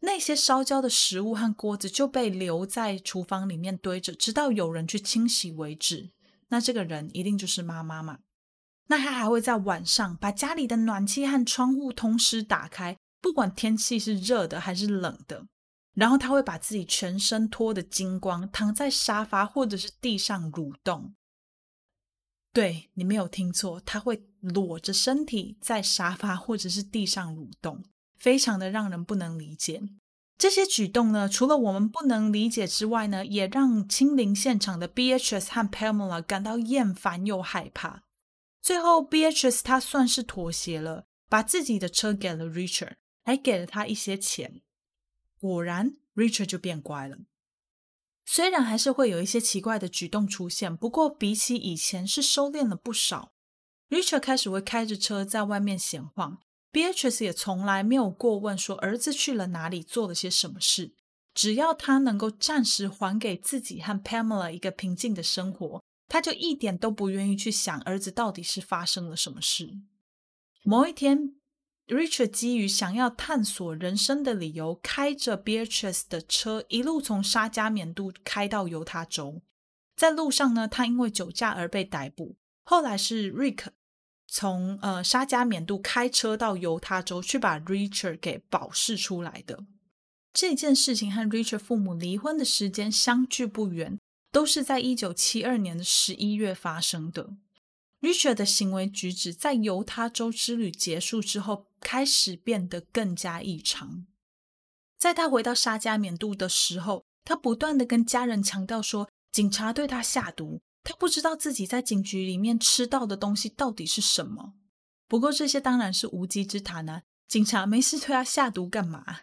[0.00, 6.12] 那些烧焦的食物和锅子就被留在厨房里面堆着，直到有人去清洗为止。
[6.48, 8.20] 那这个人一定就是妈妈嘛？
[8.88, 15.46] 那他还会在晚上把家里的暖气和窗户同时打开，不管天气是热的还是冷的。
[15.94, 21.14] 然后他会把自己全身脱得精光，躺在沙发或者是地上蠕动。
[22.52, 27.82] 对你没有听错，他会裸着身体在沙发或者是地上蠕动，
[28.18, 29.82] 非常的让人不能理解。
[30.38, 38.02] 这些举动呢，除了我们不能理解之外呢，也让亲临现场的 Beatrice 和 Pamela 感到厌烦又害怕。
[38.66, 42.94] 最后，Beatrice 她算是妥协了，把自己的车给了 Richard，
[43.24, 44.60] 还给了他一些钱。
[45.38, 47.18] 果然，Richard 就变乖了。
[48.24, 53.30] 虽然还是会有一些奇怪的举动出现，不过比起以前是收敛了不少。
[53.88, 56.40] Richard 开始会开着车在外面闲晃
[56.72, 60.92] ，Beatrice 也从来没有过问说儿子去了哪里，做了些什么事。
[61.32, 69.78] 只要他能够暂时还给自己和 Pamela 一个平静的生活，他就一点都不愿意去想儿子到底是发生了什么事。
[70.62, 71.34] 某一天。
[71.88, 79.40] Richard 基于想要探索人生的理由，开着 Beatrice 的车一路从沙加缅度开到犹他州。
[79.94, 82.38] 在路上呢，他因为酒驾而被逮捕。
[82.64, 83.68] 后来是 Rick
[84.26, 89.64] 从呃沙加缅度开车到犹他州去把 Richard 给保释出来的。
[90.32, 93.96] 这件事情和 Richard 父母离婚的时间相距不远，
[94.30, 97.36] 都是在一九七二年的十一月发生的。
[98.00, 101.66] Richard 的行为举止在犹他州之旅结束之后。
[101.78, 104.06] 开始变得更加异常。
[104.98, 114.54] 在他回到沙加缅度的时候，他不断的跟家人强调说，警察对他下毒，他不知道自己在警局里面吃到的东西到底是什么。
[115.06, 119.20] 不过这些当然是无稽之谈啊，警察没事对他下毒干嘛？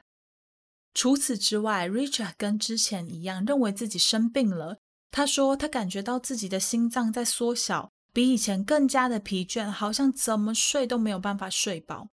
[0.93, 4.79] 除此之外，Richard 跟之前一样，认为自己生病了。
[5.13, 12.07] 他说他感觉到自己的心脏在缩小，比以前更加的疲倦，好像怎么睡都没有办法睡饱。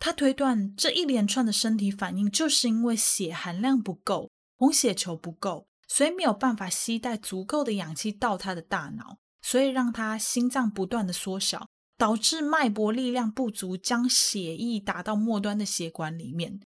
[0.00, 4.28] 他推断这一连串的身体反应，就是因为血含量不够，
[4.58, 16.58] 红血球不够，所以没有办法吸带足够的氧气到他的大脑，所以让他心脏不断的缩小，导致脉搏力量不足，将血液打到末端的血管里面。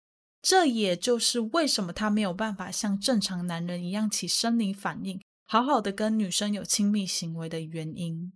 [0.42, 8.34] 这也就是为什么他没有办法像正常男人一样起生理反应，好好的跟女生有亲密行为的原因。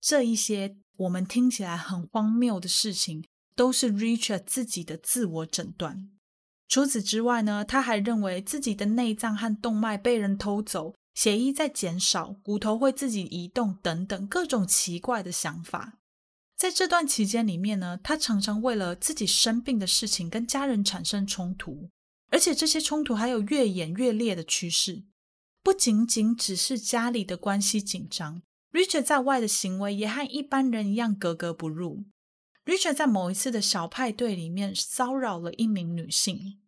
[0.00, 3.24] 这一些我们听起来很荒谬的事情。
[3.56, 6.10] 都是 Richard 自己的自我诊断。
[6.68, 15.98] 除此之外呢，他还认为自己的内脏和动脉被人偷走，血液在减少，骨头会自己移动等等各种奇怪的想法。
[16.54, 21.88] 在这段期间里面呢，他常常为了自己生病的事情跟家人产生冲突，
[22.30, 25.04] 而且这些冲突还有越演越烈的趋势。
[25.66, 28.40] 不仅仅只是家里的关系紧张
[28.70, 32.04] ，Richard 在外的行为也和一般人一样格格不入。
[32.64, 36.60] Richard 在某一次的小派对里面骚扰了一名女性。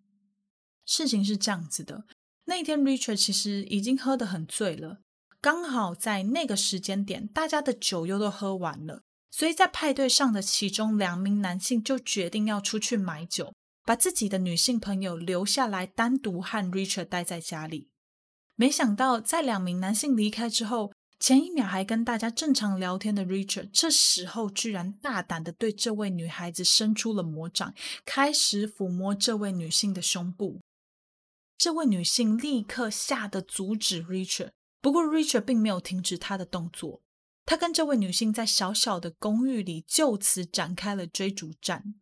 [0.84, 2.06] 事情是这样子的
[2.46, 4.98] 那天 Richard 其实已经喝得很醉了，
[5.40, 17.90] 刚好在那个时间点，大家的酒又都喝完了，所以在派对上的其中两名男性就决定要出去买酒，把自己的女性朋友留下来，单独和 Richard 待在家里。
[18.60, 27.72] 没想到，在两名男性离开之后，前一秒还跟大家正常聊天的 Richard，这时候居然大胆的对这位女孩子伸出了魔掌，
[28.04, 30.60] 开始抚摸这位女性的胸部。
[31.56, 34.50] 这位女性立刻吓得阻止 Richard，
[34.80, 37.00] 不过 Richard 并没有停止他的动作。
[37.46, 41.94] 他跟这位女性在小小的公寓里就此展开了追逐战，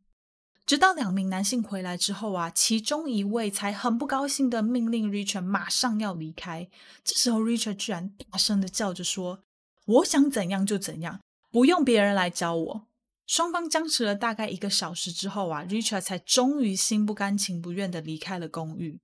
[0.67, 6.69] 直到两名男性回来之后啊，其中一位才很不高兴的命令 Richard 马上要离开。
[7.05, 9.45] 这时候 Richard 居然大声的叫着说
[9.87, 11.21] ：“我想怎样就怎样，
[11.53, 12.87] 不用别人来教我。”
[13.29, 18.99] 双方僵持了大概一个小时之后啊，Richard 才终于心不甘情不愿的离开了公寓。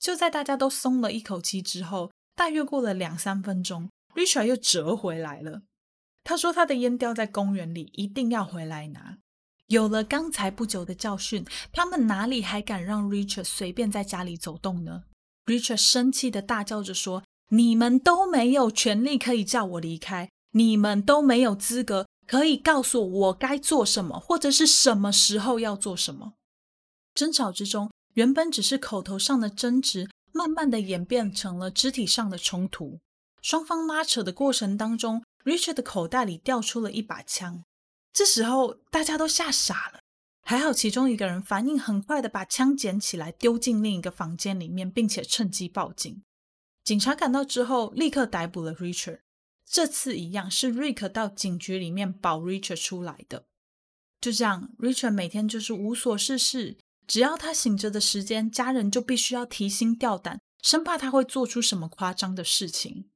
[0.00, 5.62] 就在大家都松了一口气之后，大约过了两三分钟，Richard 又折回来了。
[6.24, 9.18] 他说他的烟掉在公园里，一定要回来拿。
[9.68, 15.04] 有了刚才不久的教训，他们哪里还敢让 Richard 随便在家里走动呢
[15.46, 26.34] ？Richard 生气的大叫着说：“你们都没有权利可以叫我离开，你们都没有资格可以告诉我该做什么，或者是什么时候要做什么。”
[27.14, 27.90] 争吵之中。
[28.14, 33.00] 原本只是口头上的争执，慢慢的演变成了肢体上的冲突。
[33.42, 37.64] 双方拉扯的过程当中，Richard 的口袋里掉出了一把枪。
[38.14, 39.98] 这时候大家都吓傻了，
[40.42, 46.22] 还好其中一个人反应很快的把枪捡起来丢进另一个房间里面，并且趁机报警。
[46.84, 49.20] 警察赶到之后，立刻逮捕了 Richard。
[49.66, 53.46] 这次一样是 Rick 到警局里面保 Richard 出来的。
[54.20, 56.78] 就这样，Richard 每天就是无所事事。
[57.06, 63.10] 只要他醒着的时间，家人就必须要提心吊胆，生怕他会做出什么夸张的事情。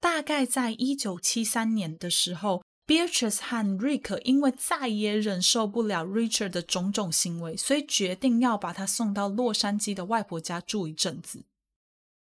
[0.00, 11.44] 大概在一九七三年的时候，Beatrice 和 Rick 因为再也忍受不了 Richard 的种种行为，所以决定要把他送到洛杉矶的外婆家住一阵子。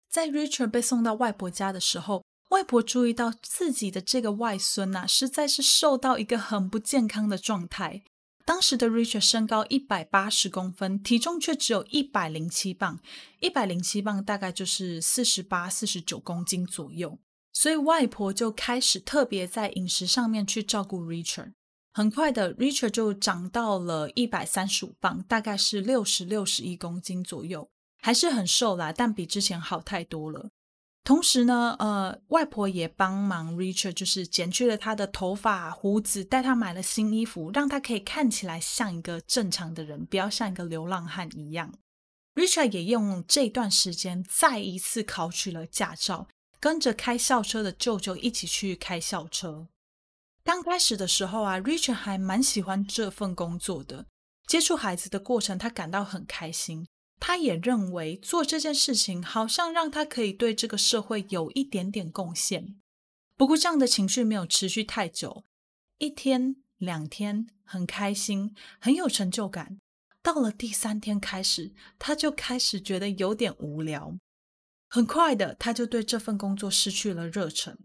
[0.09, 8.03] 在 Richard 被送到外婆家的时候，外婆注意到自己的这个外孙呐，实在是瘦到一个很不健康的状态。
[8.43, 12.99] 当时的 Richard 身高一百八十公分，体重却只有一百零七磅，
[13.39, 17.18] 一百零七磅大概就是四十八、四十九公斤左右。
[17.54, 21.54] 所以外婆就开始特别在饮食上面去照顾 Richard。
[21.93, 27.70] 很快的，Richard 就长到了一百三十五磅，大概是六十六十一公斤左右，
[28.02, 30.49] 还是很瘦啦，但比之前好太多了。
[31.04, 41.74] 同时呢，呃，外婆也帮忙 Richard，就是剪去了他的头发、胡子，带他买了新衣服，让他可以看起来像一个正常的人，不要像一个流浪汉一样。
[42.36, 46.28] Richard 也用这段时间再一次考取了驾照，
[46.62, 49.68] 跟着开校车的舅舅一起去开校车。
[50.43, 54.05] 刚开始的时候啊，Richard 还蛮喜欢这份工作的，
[54.45, 56.88] 接触孩子的过程他感到很开心。
[57.20, 62.80] 他也认为做这件事情好像让他可以对这个社会有一点点贡献。
[63.36, 65.43] 不过这样的情绪没有持续太久，
[65.97, 69.80] 一天两天很开心，很有成就感。
[70.24, 74.16] 到了第三天开始，他就开始觉得有点无聊。
[74.94, 77.80] 很快的，他就对这份工作失去了热忱。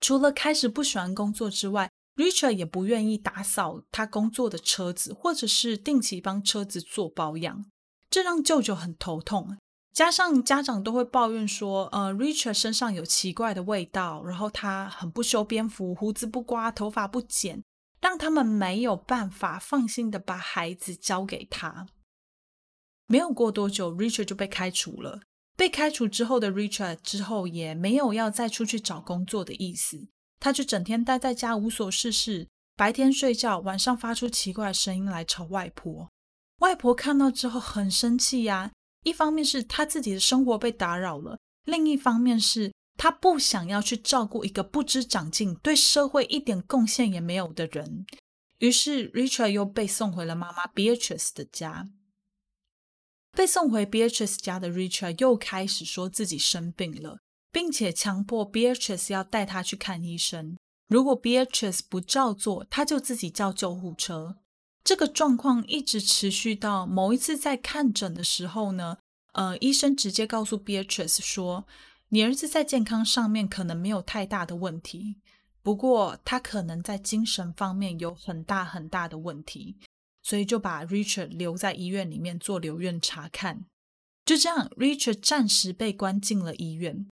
[0.00, 7.66] 除了开始不喜欢工作之外，Richard 也不愿意打扫他工作的车子，或者是定期帮车子做保养。
[8.08, 9.58] 这让舅舅很头痛，
[9.92, 17.64] 加上家长都会抱怨说，呃，Richard 身上有奇怪的味道，然后他很不修边幅，胡子不刮，头发不剪，
[18.00, 21.88] 让他们没有办法放心的把孩子交给他。
[23.08, 25.22] 没有过多久，Richard 就被开除了。
[25.56, 30.06] 被开除之后的 Richard 之后也没有要再出去找工作的意思，
[30.38, 32.46] 他就整天待在家无所事事，
[32.76, 36.10] 白天睡觉，晚上发出奇怪的声音来吵外婆。
[36.58, 38.70] 外婆看到之后很生气呀，
[39.04, 48.06] 一方面是他自己的生活被打扰了，另一方面是他不想要去照顾一个不知长进、对社会一点贡献也没有的人。
[48.58, 51.88] 于是，Richard 又被送回了妈妈 Beatrice 的家。
[53.36, 57.18] 被送回 Beatrice 家的 Richard 又开始说自己生病了，
[57.52, 60.56] 并且强迫 Beatrice 要带他去看医生。
[60.88, 64.38] 如果 Beatrice 不照做，他就自己叫救护车。
[64.82, 68.96] 这个状况一直持续到某一次在看诊的时候呢，
[69.34, 71.66] 呃，医生直接告诉 Beatrice 说
[72.08, 75.16] ：“你儿子在健康上面可能没有太大的问题，
[75.62, 79.76] 不过他可能在精神方面有很大很大的问题，
[80.26, 83.66] 所以就把 Richard 留在医院里面做留院查看。”
[84.26, 87.06] 就这样，Richard 暂时被关进了医院。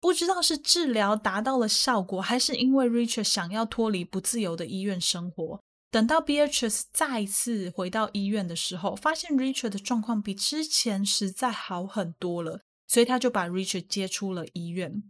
[0.00, 5.60] 不知道是治疗达到了效果，还是因为 Richard 想要脱离不自由的医院生活。
[5.90, 15.02] 等到 Beatrice 再次回到医院的时候，发现 Richard 的状况比之前实在好很多了，所以他就把 Richard 接出了医院。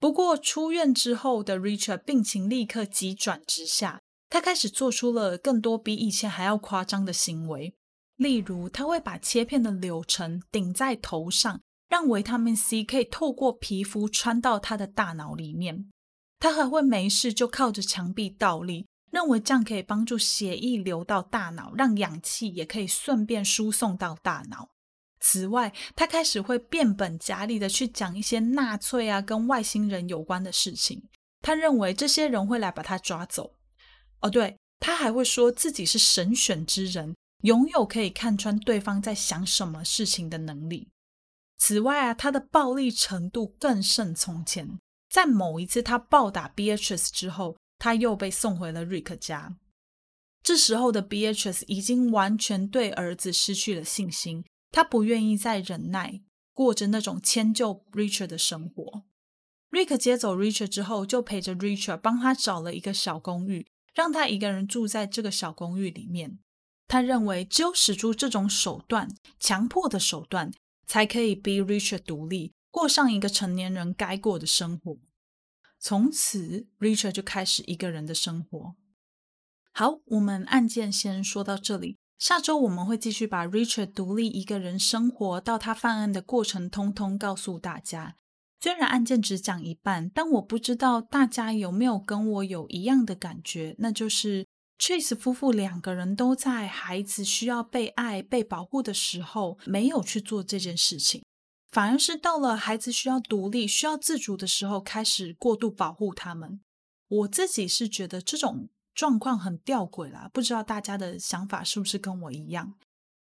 [0.00, 7.74] 不过出院之后的 Richard 病情立刻急转直下，他开始做出了更多比以前还要夸张的行为。
[8.16, 15.88] 例如，他会把切片的柳橙顶在头上，让维他命 C 可以透过皮肤穿到他的大脑里面。
[16.40, 24.68] 他还会没事就靠着墙壁倒立，认为这样可以帮助血液流到大脑，让氧气也可以顺便输送到大脑。
[25.20, 31.02] 此外，他开始会变本加厉的去讲一些纳粹啊跟外星人有关的事情。
[31.40, 33.54] 他认为这些人会来把他抓走。
[34.20, 37.14] 哦，对，他还会说自己是神选之人。
[37.42, 40.88] 拥有可以看穿对方在想什么事情的能力。
[41.56, 44.78] 此外啊，他的暴力程度更胜从前。
[45.08, 49.56] 在某一次他暴打 Beatrice 之后，他又被送回了 Rick 家。
[50.42, 56.20] 这时候的 Beatrice 已经完全对儿子失去了信心，他不愿意再忍耐，
[56.52, 59.04] 过着那种迁就 Richard 的生活。
[59.70, 66.38] Rick 接走 Richard 之后，就陪着 Richard 帮他找了一个小公寓，让他一个人住在这个小公寓里面。
[66.86, 69.08] 他认为，只有使出这种手段，
[69.40, 70.52] 强迫的手段，
[70.86, 74.98] 才可以逼 Richard 独立，过上一个成年人该过的生活。
[75.80, 78.76] 从此，Richard 就开始一个人的生活。
[79.72, 81.96] 好，我们案件先说到这里。
[82.20, 88.14] 下周我们会继续把 Richard 独立一个人生活到他犯案的过程，通通告诉大家。
[88.60, 94.46] 虽然案件只讲一半，但我不知道大家有没有跟我有一样的感觉，那就是。
[94.80, 101.24] Chase 夫妇两个人都在孩子需要被爱、被保护的时候，没有去做这件事情，
[101.72, 106.60] 反而是到了孩子需要独立、需要自主的时候，开始过度保护他们。
[107.08, 112.74] 我自己是觉得这种状况很吊诡啦，不知道大家的想法是不是跟我一样？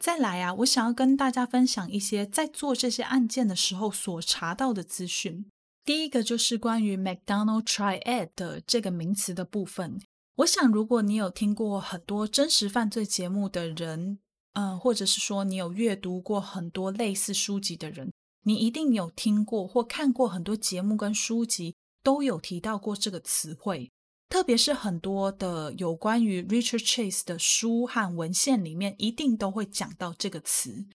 [0.03, 5.45] 再来啊，我想要跟大家分享一些在做这些案件的时候所查到的资讯。
[5.85, 10.01] 第一个就是关于 McDonald Triad 的这个名词的部分。
[10.35, 14.19] 我想，如果你有听过很多真实犯罪节目的人，
[14.55, 18.11] 嗯，或者是说你有阅读过很多类似书籍的人，
[18.43, 23.89] 你一定有听过或看过很多节目跟书籍都有提到过这个词汇。
[24.33, 30.87] 特别是很多的有关于 Richard Chase 的书和文献里面，一定都会讲到这个词。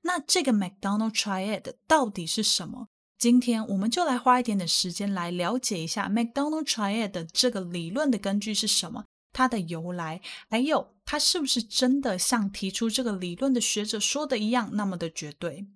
[0.00, 2.88] 那这个 McDonald Triad 到底是什么？
[3.18, 15.66] 今天我们就来花一点点时间来了解一下 McDonald Triad 的这个理论的根据是什么，它的由来，还有它是不是真的像提出这个理论的学者说的一样那么的绝对？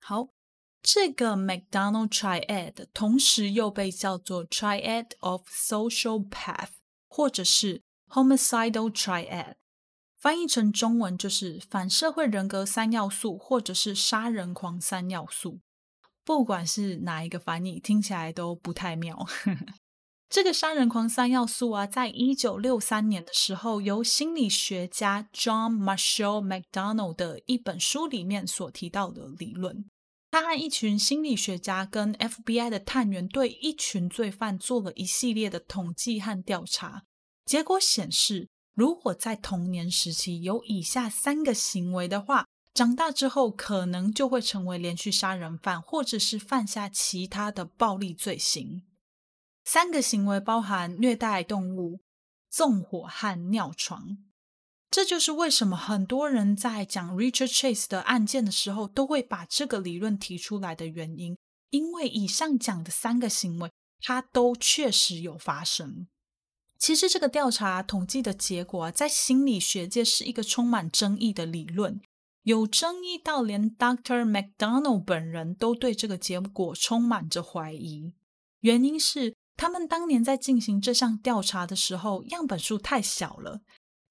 [0.00, 0.30] 好，
[0.82, 6.70] 这个 McDonald Triad 同时又被叫做 Triad of Social Path，
[7.08, 9.54] 或者是 Homicidal Triad，
[10.18, 15.60] 翻译成中文就是反社会人格三要素，或者是杀人狂三要素。
[16.24, 19.26] 不管是哪一个翻译，听起来都不太妙。
[20.28, 29.84] 这个杀人狂三要素啊，在一九六三年的时候，由心理学家 John Marshall McDonald 的一本书里面所提到的理论。
[30.32, 37.04] 他和一群心理学家跟 FBI 的探员对一群罪犯做了一系列的统计和调查，
[37.44, 42.46] 结果显示，如果在童年时期有以下三个行为的话。
[42.74, 48.84] 长大之后，可能就会成为连续杀人犯，或者是犯下其他的暴力罪行。
[49.62, 52.00] 三个行为包含虐待动物、
[52.48, 54.16] 纵火和尿床。
[54.92, 61.38] 这就是为什么很多人在讲 Richard Chase 的案件的时候，都会把这个理论提出来的原因。
[61.70, 63.70] 因为以上讲的三个行为，
[64.02, 66.08] 它都确实有发生。
[66.78, 71.98] 其实，这个调查统计的结果在心理学界是一个充满争议的理论。
[72.42, 74.26] 有争议到连 Dr.
[74.28, 78.12] McDonald 本人都对这个结果充满着怀疑。
[78.60, 83.62] 原因是他们当年在进行这项调查的时候，样本数太小了。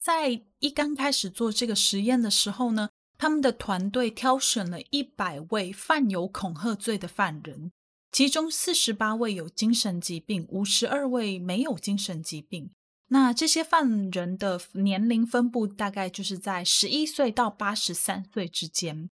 [0.02, 2.90] 在一刚开始做这个实验的时候呢，
[3.20, 7.72] 他们的团队挑选了一百位犯有恐吓罪的犯人，
[8.12, 12.72] 其中四十八位有精神疾病，五十二位没有精神疾病。
[13.10, 19.12] 那这些犯人的年龄分布大概就是在十一岁到八十三岁之间。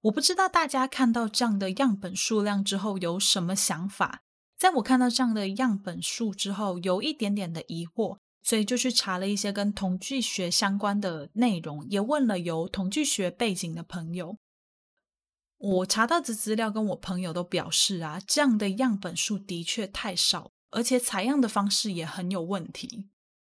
[0.00, 4.22] 我不知道大家看到这样的样本数量之后有什么想法。
[4.58, 14.36] 在我看到这样的样本数之后，有一点点的疑惑，所以就去查了一些跟统计学相关的内容，也问了有统计学背景的朋友。
[15.56, 23.08] 我查到的资料跟我朋友都表示啊，这样的样本数的确太少，而且采样的方式也很有问题。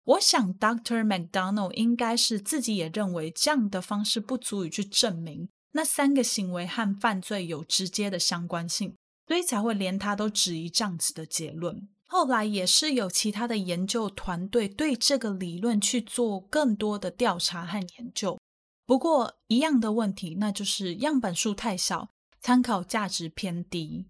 [0.05, 1.05] 我想，Dr.
[1.05, 11.91] McDonald 应该是自己也认为这样的方式不足以去证明那三个行为和犯罪有直接的相关性，所以才会连他都质疑这样子的结论。
[12.11, 18.41] 后来也是有其他的研究团队对这个理论去做更多的调查和研究。
[18.87, 22.09] 不过一样的问题，那就是样本数太少，
[22.41, 24.09] 参考价值偏低。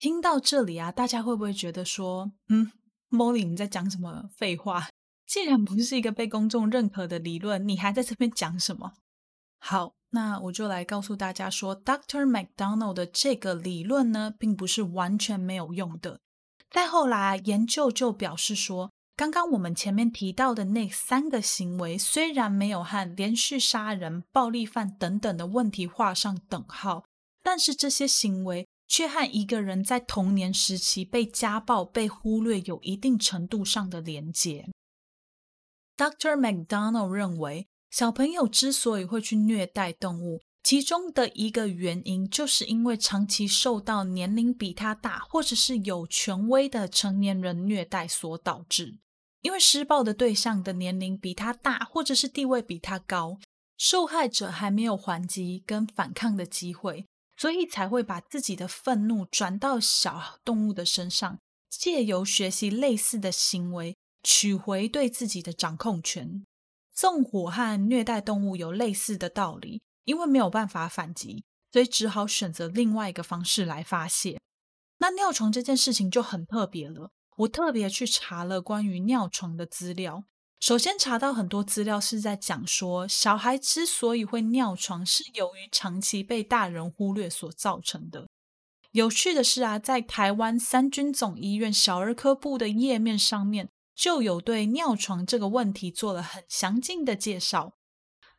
[0.00, 2.72] 听到这里啊，大家会不会觉得说，嗯
[3.10, 4.88] ，Molly 你在讲什么废话？
[5.24, 8.94] 既然不是一个被公众认可的理论，你还在这边讲什么？
[9.58, 12.26] 好，那我就来告诉大家说，Dr.
[12.26, 16.20] McDonald 的这个理论呢，并不是完全没有用的。
[16.76, 18.92] 再后来，研究就表示说。
[19.16, 27.06] 刚刚我们前面提到的那三个行为，虽然没有和连续杀人、暴力犯等等的问题画上等号，
[27.42, 34.68] 但是这些行为却和一个人在童年时期被家暴、被忽略有一定程度上的连结。
[35.96, 36.36] Dr.
[36.36, 48.98] McDonald 认为，小朋友之所以会去虐待动物，其中的一个原因，就是因为长期受到年龄比他大或者是有权威的成年人虐待所导致。
[49.42, 53.38] 因为施暴的对象的年龄比他大，或者是地位比他高，
[53.78, 57.06] 受害者还没有还击跟反抗的机会，
[57.36, 61.38] 所以才会把自己的愤怒转到小动物的身上，
[61.70, 63.94] 借由学习类似的行为，
[64.24, 66.44] 取回对自己的掌控权。
[66.92, 74.40] 纵火和虐待动物有类似的道理，因为没有办法反击，所以只好选择另外一个方式来发泄。
[74.98, 77.10] 那尿床这件事情就很特别了。
[77.36, 80.24] 我特别去查了关于尿床的资料。
[80.58, 88.26] 首先查到很多资料是在讲说，小孩之所以会尿床，是由于长期被大人忽略所造成的。
[88.92, 97.75] 有趣的是啊，在台湾三军总医院小儿科部的页面上面，就有对尿床这个问题做了很详尽的介绍。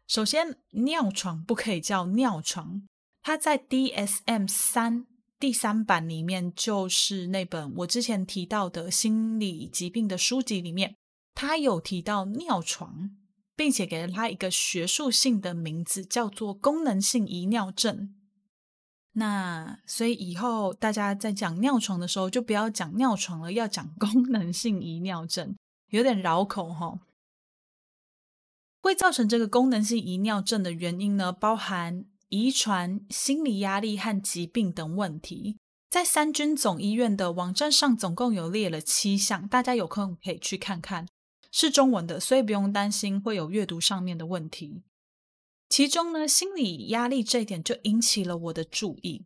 [0.07, 2.83] 首先，尿床不可以叫尿床，
[3.21, 5.05] 它在 DSM 三。
[5.39, 10.95] 第三版里面就是那本我之前提到的心理疾病的书籍里面，
[11.35, 13.11] 他有提到尿床，
[13.55, 18.15] 并且给了他一个学术性的名字，叫做功能性遗尿症。
[19.11, 25.55] 那所以以后大家在讲尿床的时候，就不要讲尿床了，要讲功能性遗尿症，
[25.89, 26.99] 有点绕口哈。
[28.81, 32.05] 会造成这个功能性遗尿症的原因呢，包含。
[32.29, 35.57] 遗传、心理压力和疾病等问题，
[35.89, 41.07] 在三军总医院的网站上总共有列了七项，大家有空可以去看看，
[41.53, 44.83] 是中文的，所以不用担心会有阅读上面的问题。
[45.69, 49.25] 其中呢，心理压力这一点就引起了我的注意，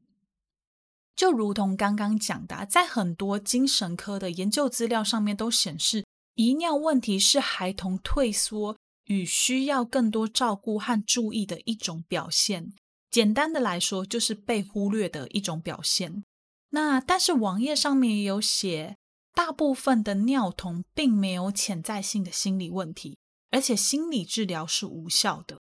[1.16, 8.78] 就如同刚刚讲的，在很多精神科的研究资料上面都显示，遗尿问题是孩童退缩
[9.12, 12.72] 与需要更多照顾和注意的一种表现。
[13.10, 16.24] 简单的来说，就是被忽略的一种表现。
[16.70, 18.96] 那但是网页上面也有写，
[19.34, 23.18] 大部分的尿童并没有潜在性的心理问题，
[23.50, 25.60] 而且心理治疗是无效的。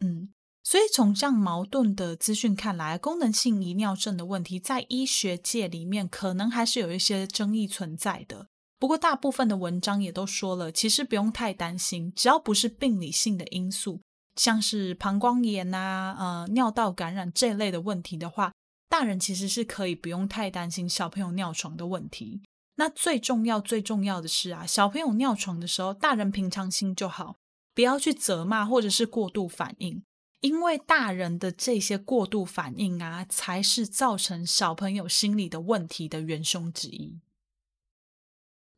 [0.00, 8.48] 嗯，所以从这样矛盾的资讯看来，功能性遗尿症的问题在医学界里面可能还是有一些争议存在的。
[8.80, 14.00] 不过大部分的文章也都说了，其实不用太担心，只要不是病理性的因素。
[14.36, 18.54] 像是膀胱炎啊、呃尿道感染这类的问题的话，
[18.88, 22.40] 大人其实是可以不用太担心小朋友尿床的问题。
[22.76, 27.36] 那最重要、最重要的是啊，小朋友尿床的时候，大人平常心就好，
[27.74, 30.02] 不要去责骂或者是过度反应，
[30.40, 37.18] 因为大人的这些过度反应啊，才是造成小朋友心理的问题的元凶之一。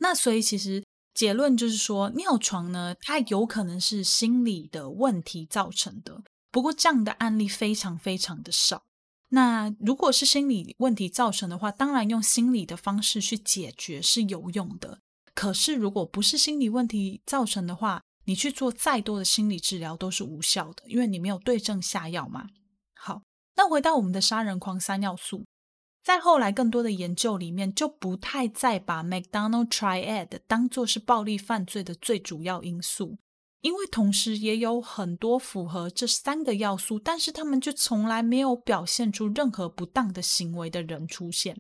[0.03, 0.85] 那所以其实。
[1.15, 6.23] 结论就是说，尿床呢，它有可能是心理的问题造成的。
[6.51, 8.85] 不过，这样的案例非常非常的少。
[9.29, 15.01] 那如果是心理问题造成的话，当然用心理的方式去解决是有用的。
[15.35, 22.47] 可是，如果不是心理问题造成的话，你去做再多的心理治疗都是无效的，因为你没有对症下药嘛。
[22.95, 23.21] 好，
[23.57, 25.45] 那回到我们的杀人狂三要素。
[26.03, 33.19] 在后来更多的研究里面，就不太再把 McDonald Triad 当做是暴力犯罪的最主要因素，
[33.61, 41.57] 因为同时也有很多符合这三个要素，但是他们就从来没有表现出任何不当的行为的人出现。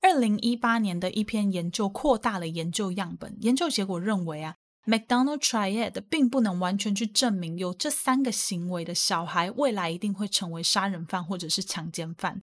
[0.00, 4.54] 二零一八年的一篇研究扩大了研究样本，研究结果认为啊
[4.86, 12.40] McDonald Triad 并不能完全去证明有这三个行为的小孩未来一定会成为杀人犯或者是强奸犯，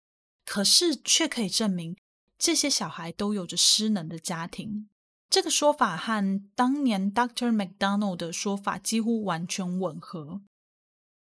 [0.44, 1.96] 可是却可以证明
[2.38, 4.88] 这些小孩都有着失能的家庭。
[5.30, 7.50] 这个说法和当年 Dr.
[7.50, 10.42] McDonald 的说法几乎完全吻合。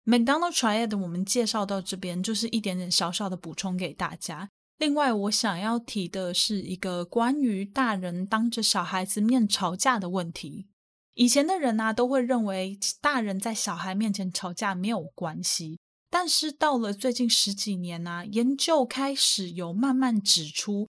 [0.05, 4.49] McDonald Triad 我们介绍到这边，就是一点点小小的补充给大家。
[4.77, 10.67] 另外，我想要提的是一个关于大人当着小孩子面吵架的问题。
[11.13, 15.79] 以前的人呢，都会认为大人在小孩面前吵架没有关系。
[16.13, 20.87] 但是到了最近十几年呢，研究开始有慢慢指出，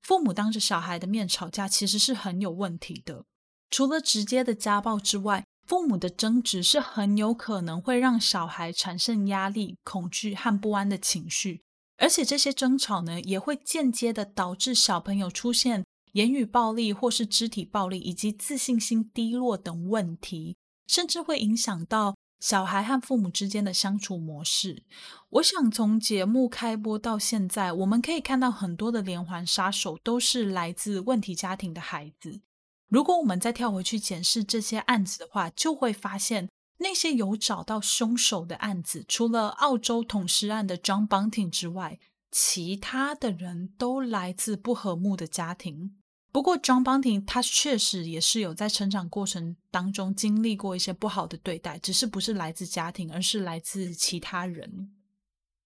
[0.00, 3.24] 父母当着小孩的面吵架其实是很有问题的。
[3.68, 11.64] 除了直接的家暴之外，父母的争执是很有可能会让小孩产生压力、恐惧和不安的情绪，
[11.96, 20.56] 而且这些争吵呢，也会间接的导致小朋友出现言语暴力或是肢体暴力，以及自信心低落等问题，
[20.86, 24.82] 甚至会影响到小孩和父母之间的相处模式。
[25.28, 32.40] 我想从节目开播到现在，我们可以看到很多的连环杀手都是来自问题家庭的孩子。
[32.88, 42.00] 如果我们再跳回去检视这些案子的话，就会发现那些有找到凶手的案子，除了澳洲捅尸案的 John Bunting 之外，
[42.32, 45.99] 其他的人都来自不和睦的家庭。
[46.32, 54.92] 不过 John Bunting 他确实也是有在成长过程当中经历过一些不好的对待，只是不是来自家庭，而是来自其他人。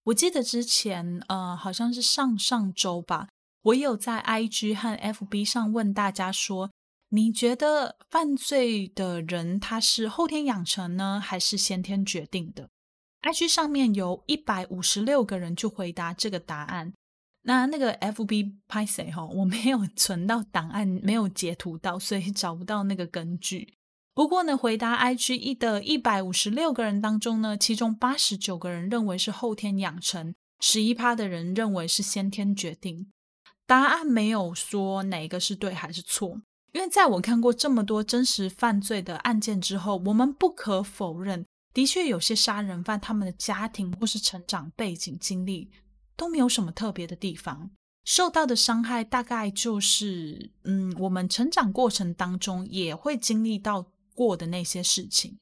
[0.05, 3.29] 我记得之前呃，好像是上上周吧，
[3.61, 6.71] 我有在 IG 和 FB 上问大家说。
[7.09, 12.67] 你觉得犯罪的人他是后天养成呢，还是先天决定的
[13.21, 16.93] ？IG 上面有一百五十六个人就回答这个答案。
[17.47, 19.23] 那那个 FB 拍谁哈？
[19.25, 23.75] 我没有存到档案，没有截图到，所以找不到那个根据。
[24.15, 33.11] 不过呢，回答 IG 一的一百五十六个人当中呢，其中八十九个人认为是后天养成，十一趴的人认为是先天决定。
[33.67, 36.41] 答案没有说哪个是对还是错。
[36.71, 45.69] 因为在我看过这么多真实犯罪的案件之后，我们不可否认，的确有些杀人犯他们的家庭或是成长背景经历
[46.15, 47.71] 都没有什么特别的地方，
[48.03, 55.37] 受到的伤害大概就是，嗯，我们成长过程当中也会经历到过的那些事情。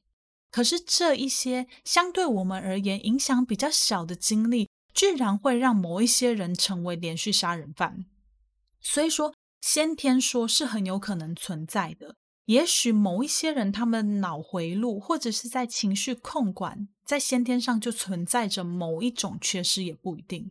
[0.50, 8.04] 可是这一些相对我们而言影响比较小的经历，居然会让某一些人成为连续杀人犯。
[8.80, 9.34] 所以说。
[9.66, 20.50] 先天说是很有可能存在的，也许某一些人他们脑回路或者是在情绪控管，在先天上就存在着某一种缺失，也不一定。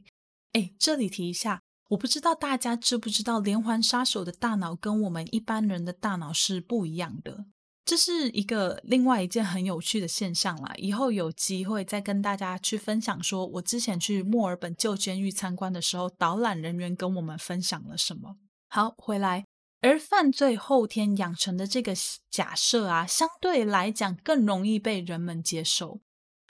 [0.54, 7.46] 哎，这里提一下，我不知道大家知不知道，连环杀手的大脑跟我们一般人的大脑是不一样的，
[7.84, 10.74] 这是一个另外一件很有趣的现象啦。
[10.78, 18.38] 以后有机会再跟大家去分享，说我之前去墨尔本旧监狱参观的时候，导览人员跟我们分享了什么。
[18.70, 19.46] 好，回来。
[19.82, 21.94] 而犯罪后天养成的这个
[22.32, 26.00] 假设啊，相对来讲更容易被人们接受。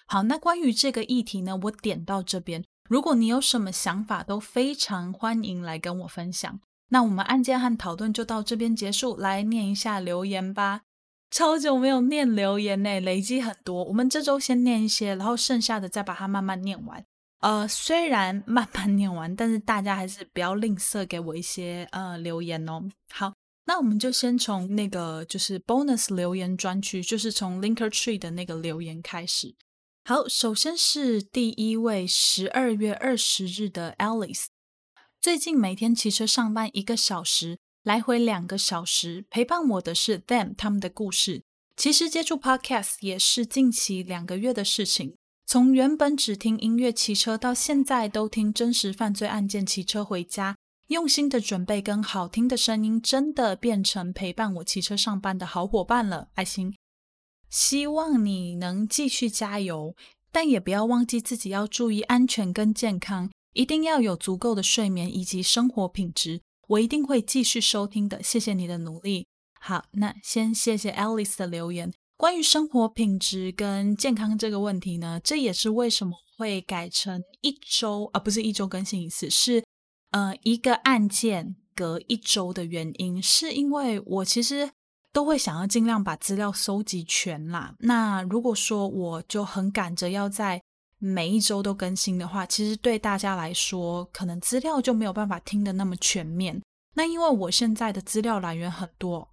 [0.05, 2.63] 好，那关于这个议题呢，我点到这边。
[2.89, 6.59] 如果你有什么想法，都非常欢迎来跟我分享。
[6.89, 9.17] 那我们案件和讨论就到这边结束。
[9.17, 10.81] 来念一下留言吧。
[11.31, 13.83] 超久没有念留言呢，累积很多。
[13.85, 17.03] 我们这周先念一些，然后剩下的再把它慢慢念完。
[17.39, 22.83] 呃，虽然慢慢念完，但是大家还是不要吝啬给我一些呃留言哦。
[23.11, 23.33] 好，
[23.65, 29.55] 那我们就先从那个就是 bonus 留言专区，就是从 Linker Tree 的那个留言开始。
[30.05, 34.47] 好，首先是第一位十二月二十日的 Alice，
[35.21, 41.43] 最近每天骑车上班一个小时，来回两个小时，陪伴我的是 them 他们的故事。
[41.77, 45.15] 其实接触 podcast 也是近期两个月的事情。
[45.45, 56.27] 从原本只听音乐骑车，到现在都听真实犯罪案件骑车回家，用心的准备跟好听的声音，真的变成陪伴我骑车上班的好伙伴了。
[56.33, 56.75] 爱心，
[57.53, 59.95] 希望你能继续加油，
[60.31, 66.41] 但也不要忘记自己要注意安全跟健康，一定要有足够的睡眠以及生活品质。
[66.69, 69.27] 我一定会继续收听的，谢谢你的努力。
[69.59, 71.93] 好，那先谢谢 Alice 的留言。
[72.17, 79.63] 关于生活品质跟健康这个问题呢，这也是为什么会改成一周啊，不是一周更新一次，是
[80.09, 84.71] 呃一个案件隔一周的原因，是因为我其实
[85.13, 87.73] 都会想要尽量把资料收集全啦。
[87.79, 90.61] 那如果说我就很赶着要在
[90.97, 96.61] 每一周都更新的话，其实对大家来说，可能资料就没有办法听得那么全面。
[96.95, 99.29] 那因为我现在的资料来源很多。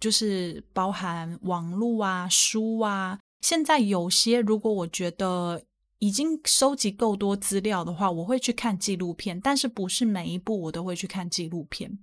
[0.00, 3.20] 就是包含网络啊、书啊。
[3.42, 5.62] 现在有些如果我觉得
[6.00, 12.00] 已经收集够多资料的话，我会去看纪录片，但是不是每一部我都会去看纪录片。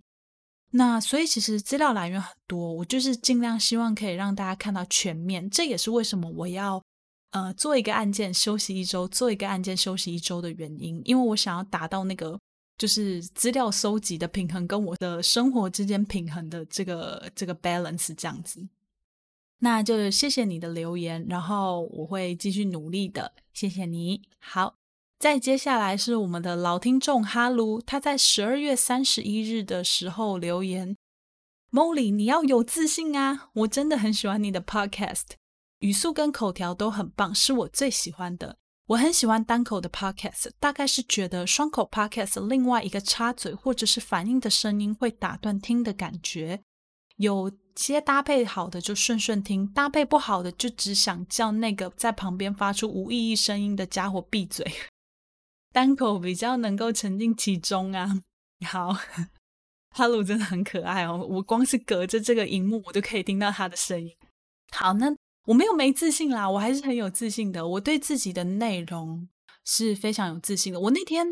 [0.72, 5.50] 那所以其实资料来源很多，我就是尽量希望可以让大家看到全面。
[5.50, 6.80] 这也是为什么我要
[7.32, 12.40] 呃做一个案件休息一周，做一个案件休息一周的原因，因为我想要达到那个
[12.78, 18.68] 就是资料收集的平衡跟我的生活之间平衡的这个这个 balance 这样子。
[19.60, 24.22] 那就谢谢你的留言，然后我会继续努力的，谢谢你。
[24.40, 24.76] 好。
[25.20, 30.96] 再接下来是我们的老听众哈卢，他在十二月三十一日的时候留言
[31.74, 33.50] ：“Molly，你要有自信啊！
[33.56, 35.32] 我真的很喜欢你的 Podcast，
[35.80, 38.56] 语速跟口条都很棒，是我最喜欢的。
[38.88, 46.62] 我很喜欢单口的 Podcast，大概是觉得双口 Podcast 另外一个插嘴或者是反应的声音会打断听的感觉。
[47.18, 54.66] 有些搭配好的就顺顺听，搭配不好的就只想叫那个在旁边发出无意义声音的家伙闭嘴。”
[55.72, 58.22] 单口比较能够沉浸其中啊。
[58.66, 58.94] 好，
[59.92, 61.26] 哈鲁真的很可爱哦。
[61.30, 64.14] 我光是隔着这个荧幕，我都可以听到他的声音。
[64.72, 65.16] 好，那
[65.46, 67.68] 我没有没自信啦，我还是很有自信的。
[67.68, 69.28] 我对自己的内容
[69.66, 70.80] 是非常有自信的。
[70.80, 71.26] 我那天，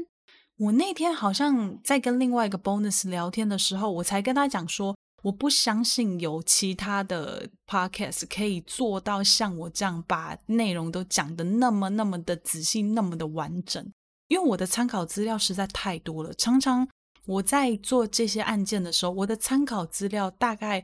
[0.58, 13.92] 我那天好像在跟另外一个 bonus 聊天的时候，我才跟他讲说，我不相信有其他的 podcast 可以做到像我这样把内容都讲的那么那么的仔细，那么的完整。
[14.28, 16.88] 因为我的参考资料实在太多了，常常
[17.26, 20.84] 我在做这些案件的时候，我的参考资料大概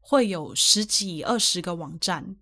[0.00, 2.36] 会有十几、二十个网站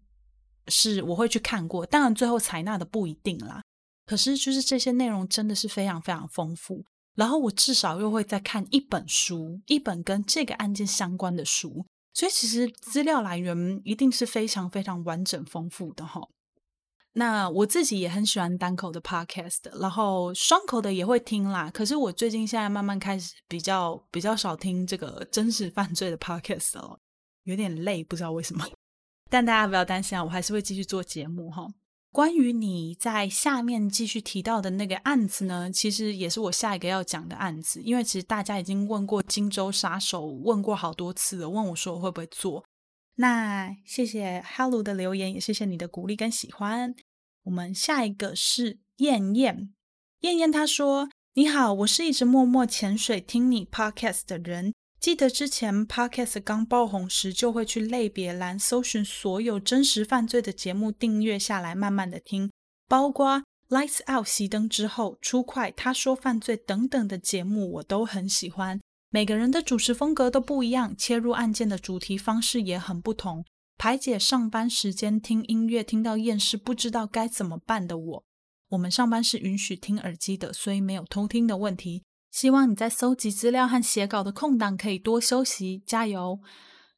[0.69, 3.63] 是我会去看过，当然最后采纳的不一定啦。
[4.07, 6.85] 可是就是这些内容真的是非常非常丰富，
[7.15, 16.27] 然后我至少又会再看一本书，一本跟这个案件相关的书，所以其实资料来源一定是非常非常完整丰富的哈。
[17.15, 21.69] 那我自己也很喜欢单口的 podcast，然后双口的也会听啦。
[21.71, 26.99] 可是我最近现在慢慢开始比较比较少听这个真实犯罪的 podcast 了，
[27.45, 28.65] 有点累，不知道为什么。
[29.29, 31.67] 但大家不要担心啊，我还是会继续做节目哈。
[32.13, 42.65] 关于你在下面继续提到的那个案子呢，其实也是我下一个要讲的案子，因为其实大家已经问过荆州杀手，问过好多次了，问我说我会不会做。
[43.21, 46.95] 那谢谢 Hello 的留言，也谢谢你的鼓励跟喜欢。
[47.43, 49.75] 我们下一个是燕燕，
[50.21, 54.73] 燕燕她说：“你好，我是一直默默潜水听你 Podcast 的人。
[54.99, 62.51] 记得之前 Podcast 刚爆红时，就会去类别栏搜寻所有真实犯罪的节目，订阅下来，慢慢的听，
[62.89, 68.81] 包括 Lights Out 熄灯之后、出快他说犯罪等等的节目，我都很喜欢。”
[69.13, 73.45] 每个人的主持风格都不一样，切入案件的主题方式也很不同。
[73.77, 78.25] 排解上班时间听音乐听到厌世不知道该怎么办的我，
[78.69, 82.05] 我们上班是允许听耳机的，所以没有偷听的问题。
[82.31, 86.39] 希望你在搜集资料和写稿的空档可以多休息，加油！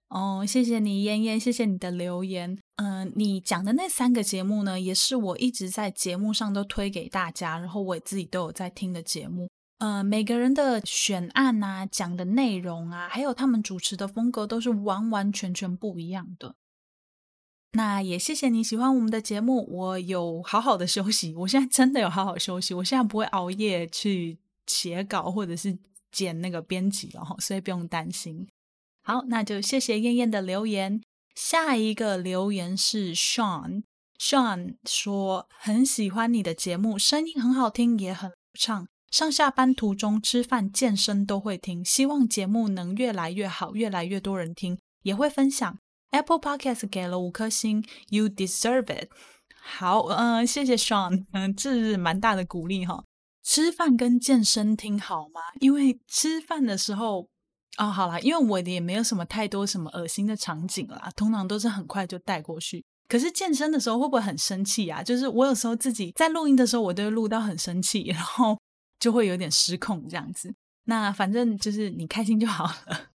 [0.09, 2.59] 哦，谢谢你，燕燕，谢谢你的留言。
[2.77, 9.49] 嗯，你讲的那三个节目呢，也是我一直在节目上都推给大家，然后我自己都有在听的节目。
[9.83, 16.55] 呃，每个人的选案啊，讲的内容啊，还有他们主持的风格，都是完完全全不一样的。
[17.73, 25.77] 那也谢谢你喜欢我们的节目，我有好好的休息，我现在真的有好好休息，我现在不会熬夜去写稿或者是
[26.13, 28.47] 剪那个编辑了哈，所以不用担心。
[29.03, 31.03] 好，那就谢谢燕燕的留言。
[31.35, 38.87] 下一个留言是 Sean，Sean 说很喜欢你的节目，声音很好听，也很流畅。
[39.13, 45.77] 上下班途中、吃饭、健身都会听，希望节目能越来越好，越来越多人听，也会分享。
[46.13, 49.11] Apple Podcast 给了五颗星，You deserve it。
[49.61, 53.05] 好，嗯，谢谢 Sean，嗯，这是蛮大的鼓励哈。
[53.43, 55.43] 吃饭跟健身听好吗？
[55.61, 57.29] 因为吃饭的时候，
[57.77, 62.83] 哦，好啦，因为我也没有什么太多什么恶心的场景啦，通常都是很快就带过去。
[63.07, 65.03] 可是健身的时候会不会很生气啊？
[65.03, 68.57] 就是我有时候自己在录音的时候，我都会录到很生气，然后。
[69.03, 73.09] 就会有点失控这样子，那反正就是你开心就好了。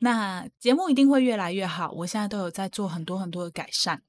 [0.00, 4.02] 那节目一定会越来越好，我现在都有在做很多很多的改善，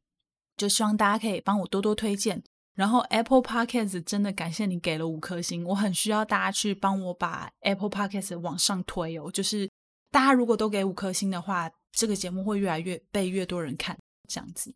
[0.57, 2.43] 就希望大家可以帮我多多推荐。
[2.73, 9.31] 然后 Apple Podcast 真的感谢你给了五颗星，我很需要大家去帮我把 Apple Podcast 往上推哦。
[9.31, 9.69] 就是
[10.11, 14.75] 大家如果都给五颗星的话，这个节目会越来越被越多人看，这样子。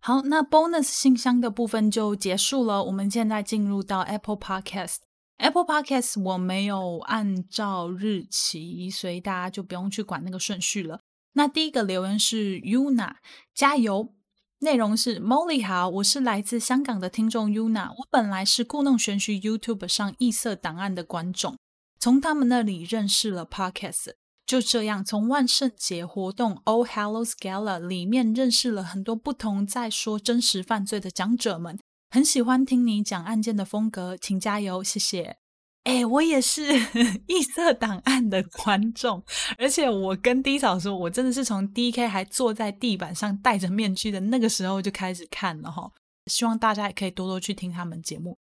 [0.00, 4.96] 好，那 Bonus 信箱的部分就结束了，我们现在进入到 Apple Podcast。
[5.42, 11.00] Apple Podcast 我没有按照日期，所以大家就不用去管那个顺序了。
[11.32, 13.16] 那第一个留言是 Yuna，
[13.52, 14.14] 加油！
[14.60, 21.58] 内容是 Molly 好，我是来自香港的听众 Yuna，我本来是故弄玄虚 YouTube 上异色档案的观众，
[21.98, 24.12] 从他们那里认识了 Podcast，
[24.46, 31.80] 就这样从万圣节活动 All Hallows Gala 里面认识了很多不同在说真实犯罪的讲者们。
[32.12, 35.38] 很喜欢听你讲案件的风格，请加油，谢谢。
[35.84, 36.62] 哎，我也是
[37.26, 39.24] 异色档案的观众，
[39.56, 45.90] 而且我跟 D 嫂说，我真的是从 D K 还坐在地板上戴着面具的那个时候就开始看了哈。
[46.26, 48.36] 希望大家也可以多多去听他们节目。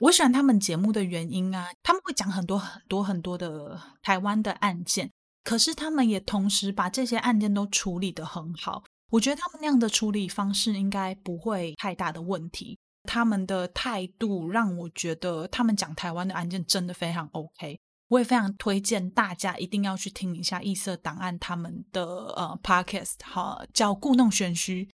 [0.00, 5.10] 我喜欢他们节目的原因啊，他们会讲很多很多很多的台湾的案件，
[5.42, 8.84] 可是他们也同时把这些案件都处理得很好。
[9.12, 12.78] 我觉得他们那样的处理方式应该不会太大的问题。
[13.08, 17.80] 他们的态度让我觉得，他们讲台湾的案件真的非常 OK。
[18.08, 24.90] 我也非常推荐大家一定要去听一下异色档案他们的呃 Podcast，好叫故弄玄虚。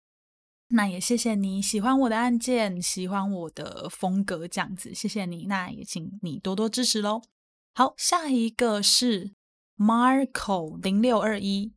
[0.70, 5.46] 那也谢谢你喜欢我的案件，喜欢我的风格这样子，谢谢你。
[5.46, 7.22] 那也请你多多支持喽。
[7.76, 9.34] 好，下一个是
[9.78, 11.74] Marco 零六二一，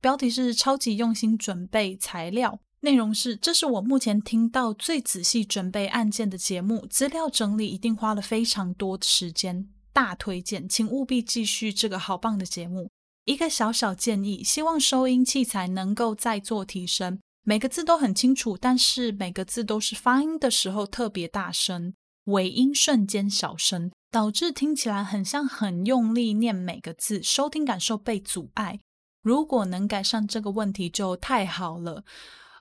[0.00, 2.60] 标题是超级用心准备材料。
[2.82, 12.88] 内容是：这是我目前听到最仔细准备案件的节目，资料整理一定花了非常多的时间，大推荐，请务必继续这个好棒的节目。
[13.26, 21.92] 一个小小建议，希望收音器材能够再做提升，每个字都很清楚，但是每个字都是发音的时候特别大声，
[22.24, 28.80] 尾音瞬间小声，导致听起来很像很用力念每个字，收听感受被阻碍。
[29.22, 32.04] 如果能改善这个问题，就太好了。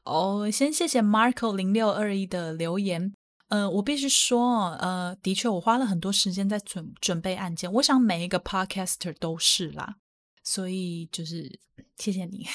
[0.03, 3.13] 哦，先谢谢 Marco 零六二一的留言。
[3.49, 7.71] 呃，我必须说，呃，的确，我花了很多时间在准准备案件。
[7.73, 9.95] 我想每一个 Podcaster 都是啦，
[10.43, 11.59] 所以就是
[11.97, 12.45] 谢谢你。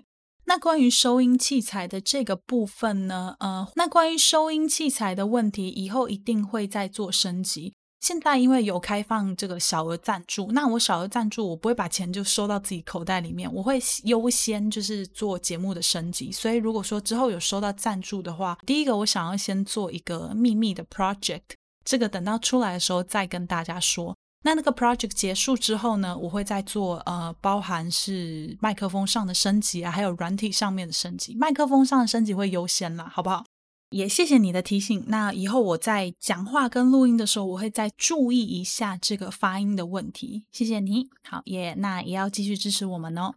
[0.46, 3.36] 那关于收音器材的这个部分呢？
[3.38, 7.74] 呃，那关于收音器材的问题，以后一定会再做升级。
[8.00, 16.32] 现在因为有开放这个小额赞助，那我小额赞助我不会把钱就收到自己口袋里面，我会优先就是做节目的升级。
[16.32, 21.42] 所以如果说之后有收到赞助的话，第一个我想要先做一个秘密的 project，
[21.84, 24.16] 这个等到出来的时候再跟大家说。
[24.42, 31.36] 那那个 project 结束之后呢，我会再做呃，包含是麦克风上的升级啊，还有软体上面的升级。
[31.36, 33.44] 麦克风上的升级会优先啦，好不好？
[33.90, 35.04] 也谢谢你的提醒。
[35.08, 40.46] 那以后我在讲话跟录音的时候，我会再注意一下这个发音的问题。
[40.50, 43.34] 谢谢你，好也那也要继续支持我们哦。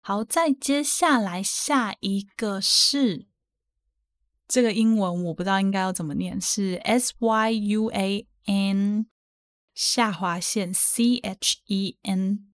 [0.00, 3.26] 好，再接下来下一个是
[4.46, 9.06] 这个英文，我不知道应该要怎么念，是 S Y U A N
[9.74, 12.52] 下划线 C H E N，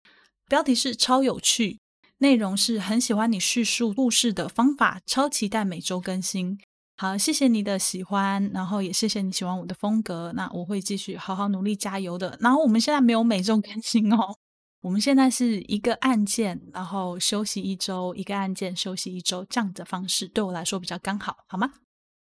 [0.49, 1.79] 标题是超有趣，
[2.17, 6.59] 内容是很喜欢你叙述故事的方法，超期待每周更新。
[6.97, 12.37] 好，谢谢你的喜欢，然后也谢谢你喜欢我的风格，那我会继续好好努力加油的。
[12.39, 14.33] 然后我们现在没有每周更新哦，
[14.79, 21.73] 我们现在是一个案件，然后休息一周，一个案件休息一周这样的方式，对我来说比较刚好，好吗？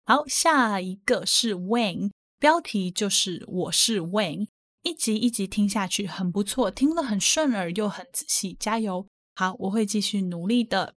[0.04, 4.48] 好，下一个是 Wayne，标题就是我是 Wayne，
[4.82, 9.06] 一集一集听下去很不错，听了很顺耳又很仔细，加油！
[9.34, 10.96] 好，我会继续努力的。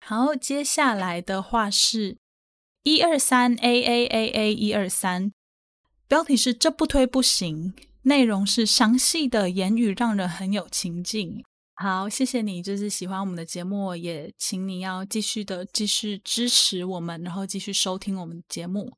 [0.00, 2.18] 好，接下来的话是。
[2.82, 5.32] 一二三 a a a a 一二三，
[6.08, 11.44] 标题是这不推不行，内容是详细的言语让人很有情境。
[11.74, 18.92] 好，谢谢你，就是喜欢我们的节目，也请你要继续的继续支持我们，然后继续收听我们的节目。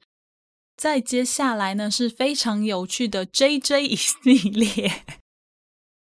[0.77, 5.05] 再接下来呢是非常有趣的 J J 一系列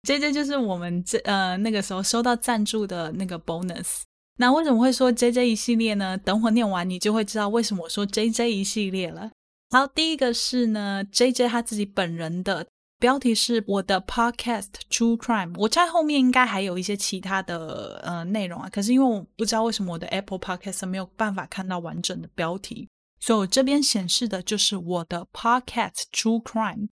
[0.03, 4.01] ，J J 就是我们这呃那个时候收到赞助的那个 bonus。
[4.39, 6.17] 那为什么会说 J J 一系列呢？
[6.17, 9.29] 等会念完你就会知道为什么我说 J J 一系列了。
[9.69, 12.65] 好，第一个是呢，J J 他自己本人的
[12.97, 15.53] 标题是我的 Podcast True Crime。
[15.57, 22.87] 我猜后面应该还有一些其他的呃内容啊，可是因为我不知道为什么我的 Apple Podcast 没有办法看到完整的标题，
[23.19, 26.87] 所以我这边显示的就是我的 Podcast True Crime。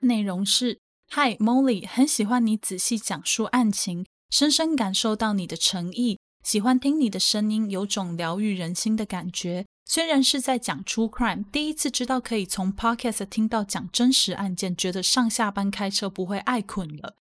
[0.00, 0.80] 内容是
[1.12, 6.18] ：Hi Molly，很喜欢你仔细讲述案情，深深感受到你的诚意。
[6.42, 9.64] 喜欢听你的声音，有种疗愈人心的感觉。
[9.84, 17.16] 虽然是在讲 true crime，第一次知道可以从 podcast 听到讲真实案件，觉得上下班开车不会爱困了。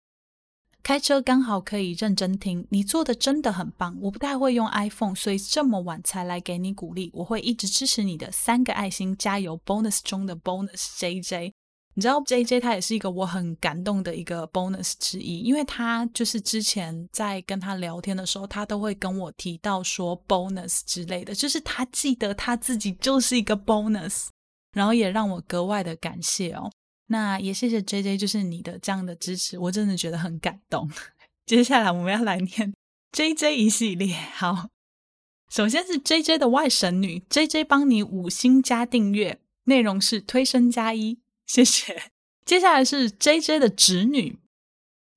[0.81, 3.95] 开车刚好可以认真听，你做的真的很棒。
[4.01, 7.11] 我不太会用 iPhone，所以这么晚才来给你鼓励。
[7.13, 11.51] 我会一直支持你的三个爱心，加油！Bonus 中的 Bonus JJ。
[11.93, 24.27] 你知道 J J 他也是一个我很感动的一个 bonus 之一，因为他就是之前在跟他聊天的时候，他都会跟我提到说 bonus 之类的，就是他记得他自己就是一个 bonus，
[24.71, 26.71] 然后也让我格外的感谢哦。
[27.07, 30.89] 那也谢谢 J J，就是你的这样的支持，我真的觉得很感动。
[31.45, 32.73] 接下来我们要来念
[33.11, 34.69] J J 一系列，好，
[35.49, 41.19] 首先是 J J 的外甥女 J J 帮你五星加订阅，内容是推升加一。
[41.51, 42.03] 谢谢。
[42.45, 44.39] 接下来是 J J 的侄女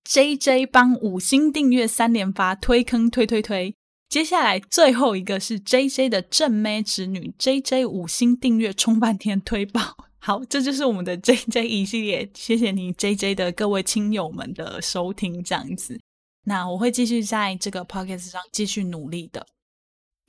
[0.02, 3.77] ，J J 帮五星订阅三连发推坑推推推。
[4.09, 10.09] 接下来最后一个是 J J 的正妹侄女，J J 五星订阅冲半天推爆。
[10.19, 12.28] 好，这就是我们的 J J 一系列。
[12.35, 16.01] 谢谢你 J J 的各位亲友们的收听，这样子。
[16.47, 19.47] 那我会继续在这个 podcast 上继续努力的。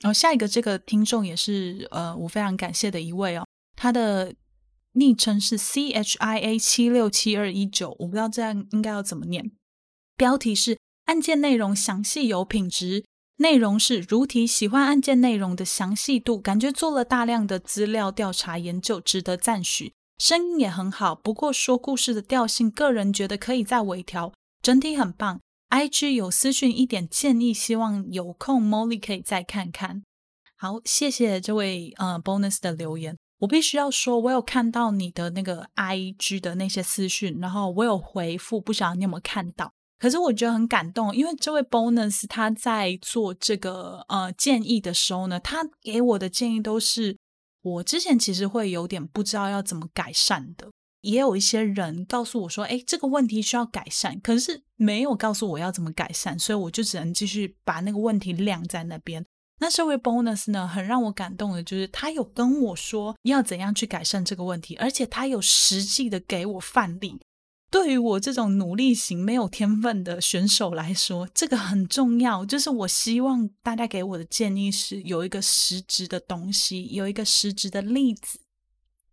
[0.02, 4.32] 然后下一个这个听众也是呃，我非常感谢的一位哦，他的。
[4.96, 9.52] 昵称是 C H I A 七六七二一九，我不知道这样应该要怎么念。
[10.16, 13.04] 标题是案件内容详细有品质，
[13.36, 19.92] 内容是如题，喜欢案件内容的详细度，感觉做了大量的资料调查研究，值得赞许。
[20.16, 24.32] 声音也很好，不过说故事的调性，个人觉得可以再微调。
[24.62, 25.40] 整体很棒。
[25.68, 30.02] I G 有私讯一点建议，希望有空 Molly 可以再看看。
[30.56, 33.18] 好，谢谢这位呃 Bonus 的留言。
[33.38, 39.72] 我必须要说，我有看到你的那个 I G 的那些私讯，然后我有回复，不晓得你有没有看到。
[39.98, 47.16] 可是我觉得很感动，因为这位 Bonus 他在做这个呃建议的时候呢，他给我的建议都是
[47.62, 50.68] 我之前其实会有点不知道要怎么改善的。
[51.02, 59.24] 也有一些人告诉我说，哎，这个问题需要改善，可是没有告诉我要怎么改善，所以我就只能继续把那个问题晾在那边。
[59.58, 67.18] 那这位 bonus 呢，很让我感动的，就是他有跟我说要怎样去改善这个问题，而且他有实际的给我范例。
[67.68, 72.44] 对于我这种努力型没有天分的选手来说，这个很重要。
[72.46, 78.38] 就是我希望大家给我的建议是有一个实质的东西，有一个实质的例子，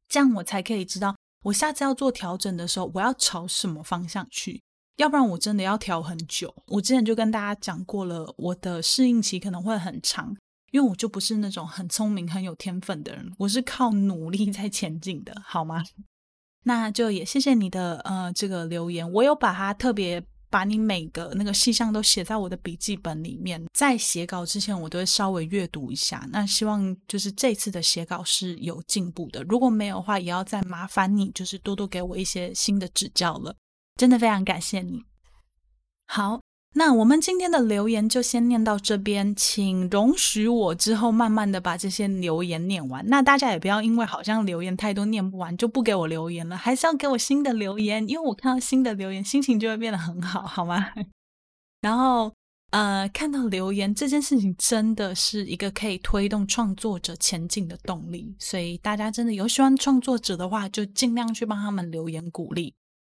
[0.08, 1.16] 这样我才可以知道
[1.46, 4.62] 我下次要做调整的时候，我要朝什么方向去。
[4.98, 6.54] 要不然我真的要调很久。
[6.68, 10.36] 我之前就跟大家讲过了，我的适应期可能会很长，
[10.72, 15.84] 因为我就不是那种很聪明、很有天分的人，我是靠努力在前进的，好吗？
[16.66, 26.26] 那就也谢谢你的呃这个留言，我有把它特别把你每个那个细项都写在我的笔记本里面，在写稿之前我都会稍微阅读一下。
[26.32, 33.54] 那希望就是这次的写稿是有进步的，如果没有的话，也要再麻烦你就是多多给我一些新的指教了。
[33.96, 35.04] 真的非常感谢你。
[36.08, 36.42] 好，
[36.76, 43.08] 那我们今天的留言就先念到这边，请容许我之后慢慢的把这些留言念完。
[43.08, 50.94] 那大家也不要因为好像留言太多念不完就不给我留言了，还是要给我新的留言，因为我看到新的留言，心情就会变得很好，好吗？
[51.82, 52.34] 然后，
[52.72, 62.74] 呃，看到留言这件事情真的是一个可以推动创作者前进的动力，所以大家真的有喜欢创作者的话，就尽量去帮他们留言鼓励。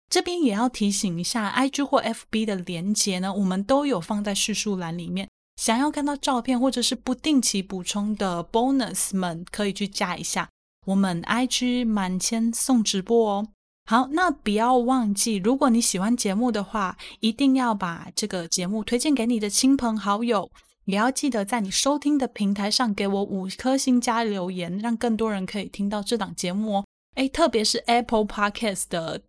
[0.09, 5.29] 这边也要提醒一下，IG 或 FB 的连接呢，我们都有放在叙述栏里面。
[5.55, 10.49] 想要看到照片或者是不定期补充的 bonus 们，可以去加一下
[10.87, 13.47] 我们 IG 满千送直播哦。
[13.85, 20.49] 好，那不要忘记，如果你喜欢节目的话，一定要把这个节目推荐给你的亲朋好友，
[20.85, 26.85] 也要记得在你收听的平台上给我五颗星加留言，让更多人可以听到这档节目哦。
[27.15, 29.21] 诶特别是 Apple Podcast 的。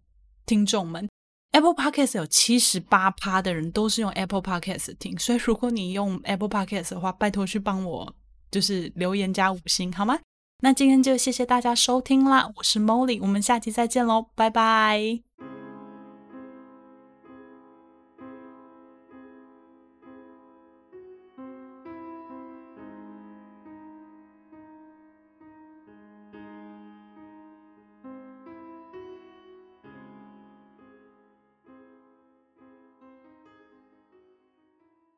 [0.51, 1.09] 听众们
[1.53, 8.13] ，Apple Podcast 有七十八趴的人都是用 Apple Podcast 听，所以如果你用 Apple Podcast 的话，拜托去帮我
[8.51, 10.19] 就是留言加五星好吗？
[10.65, 15.50] 那今天就谢谢大家收听啦，我是 Molly，我们下期再见喽，拜拜。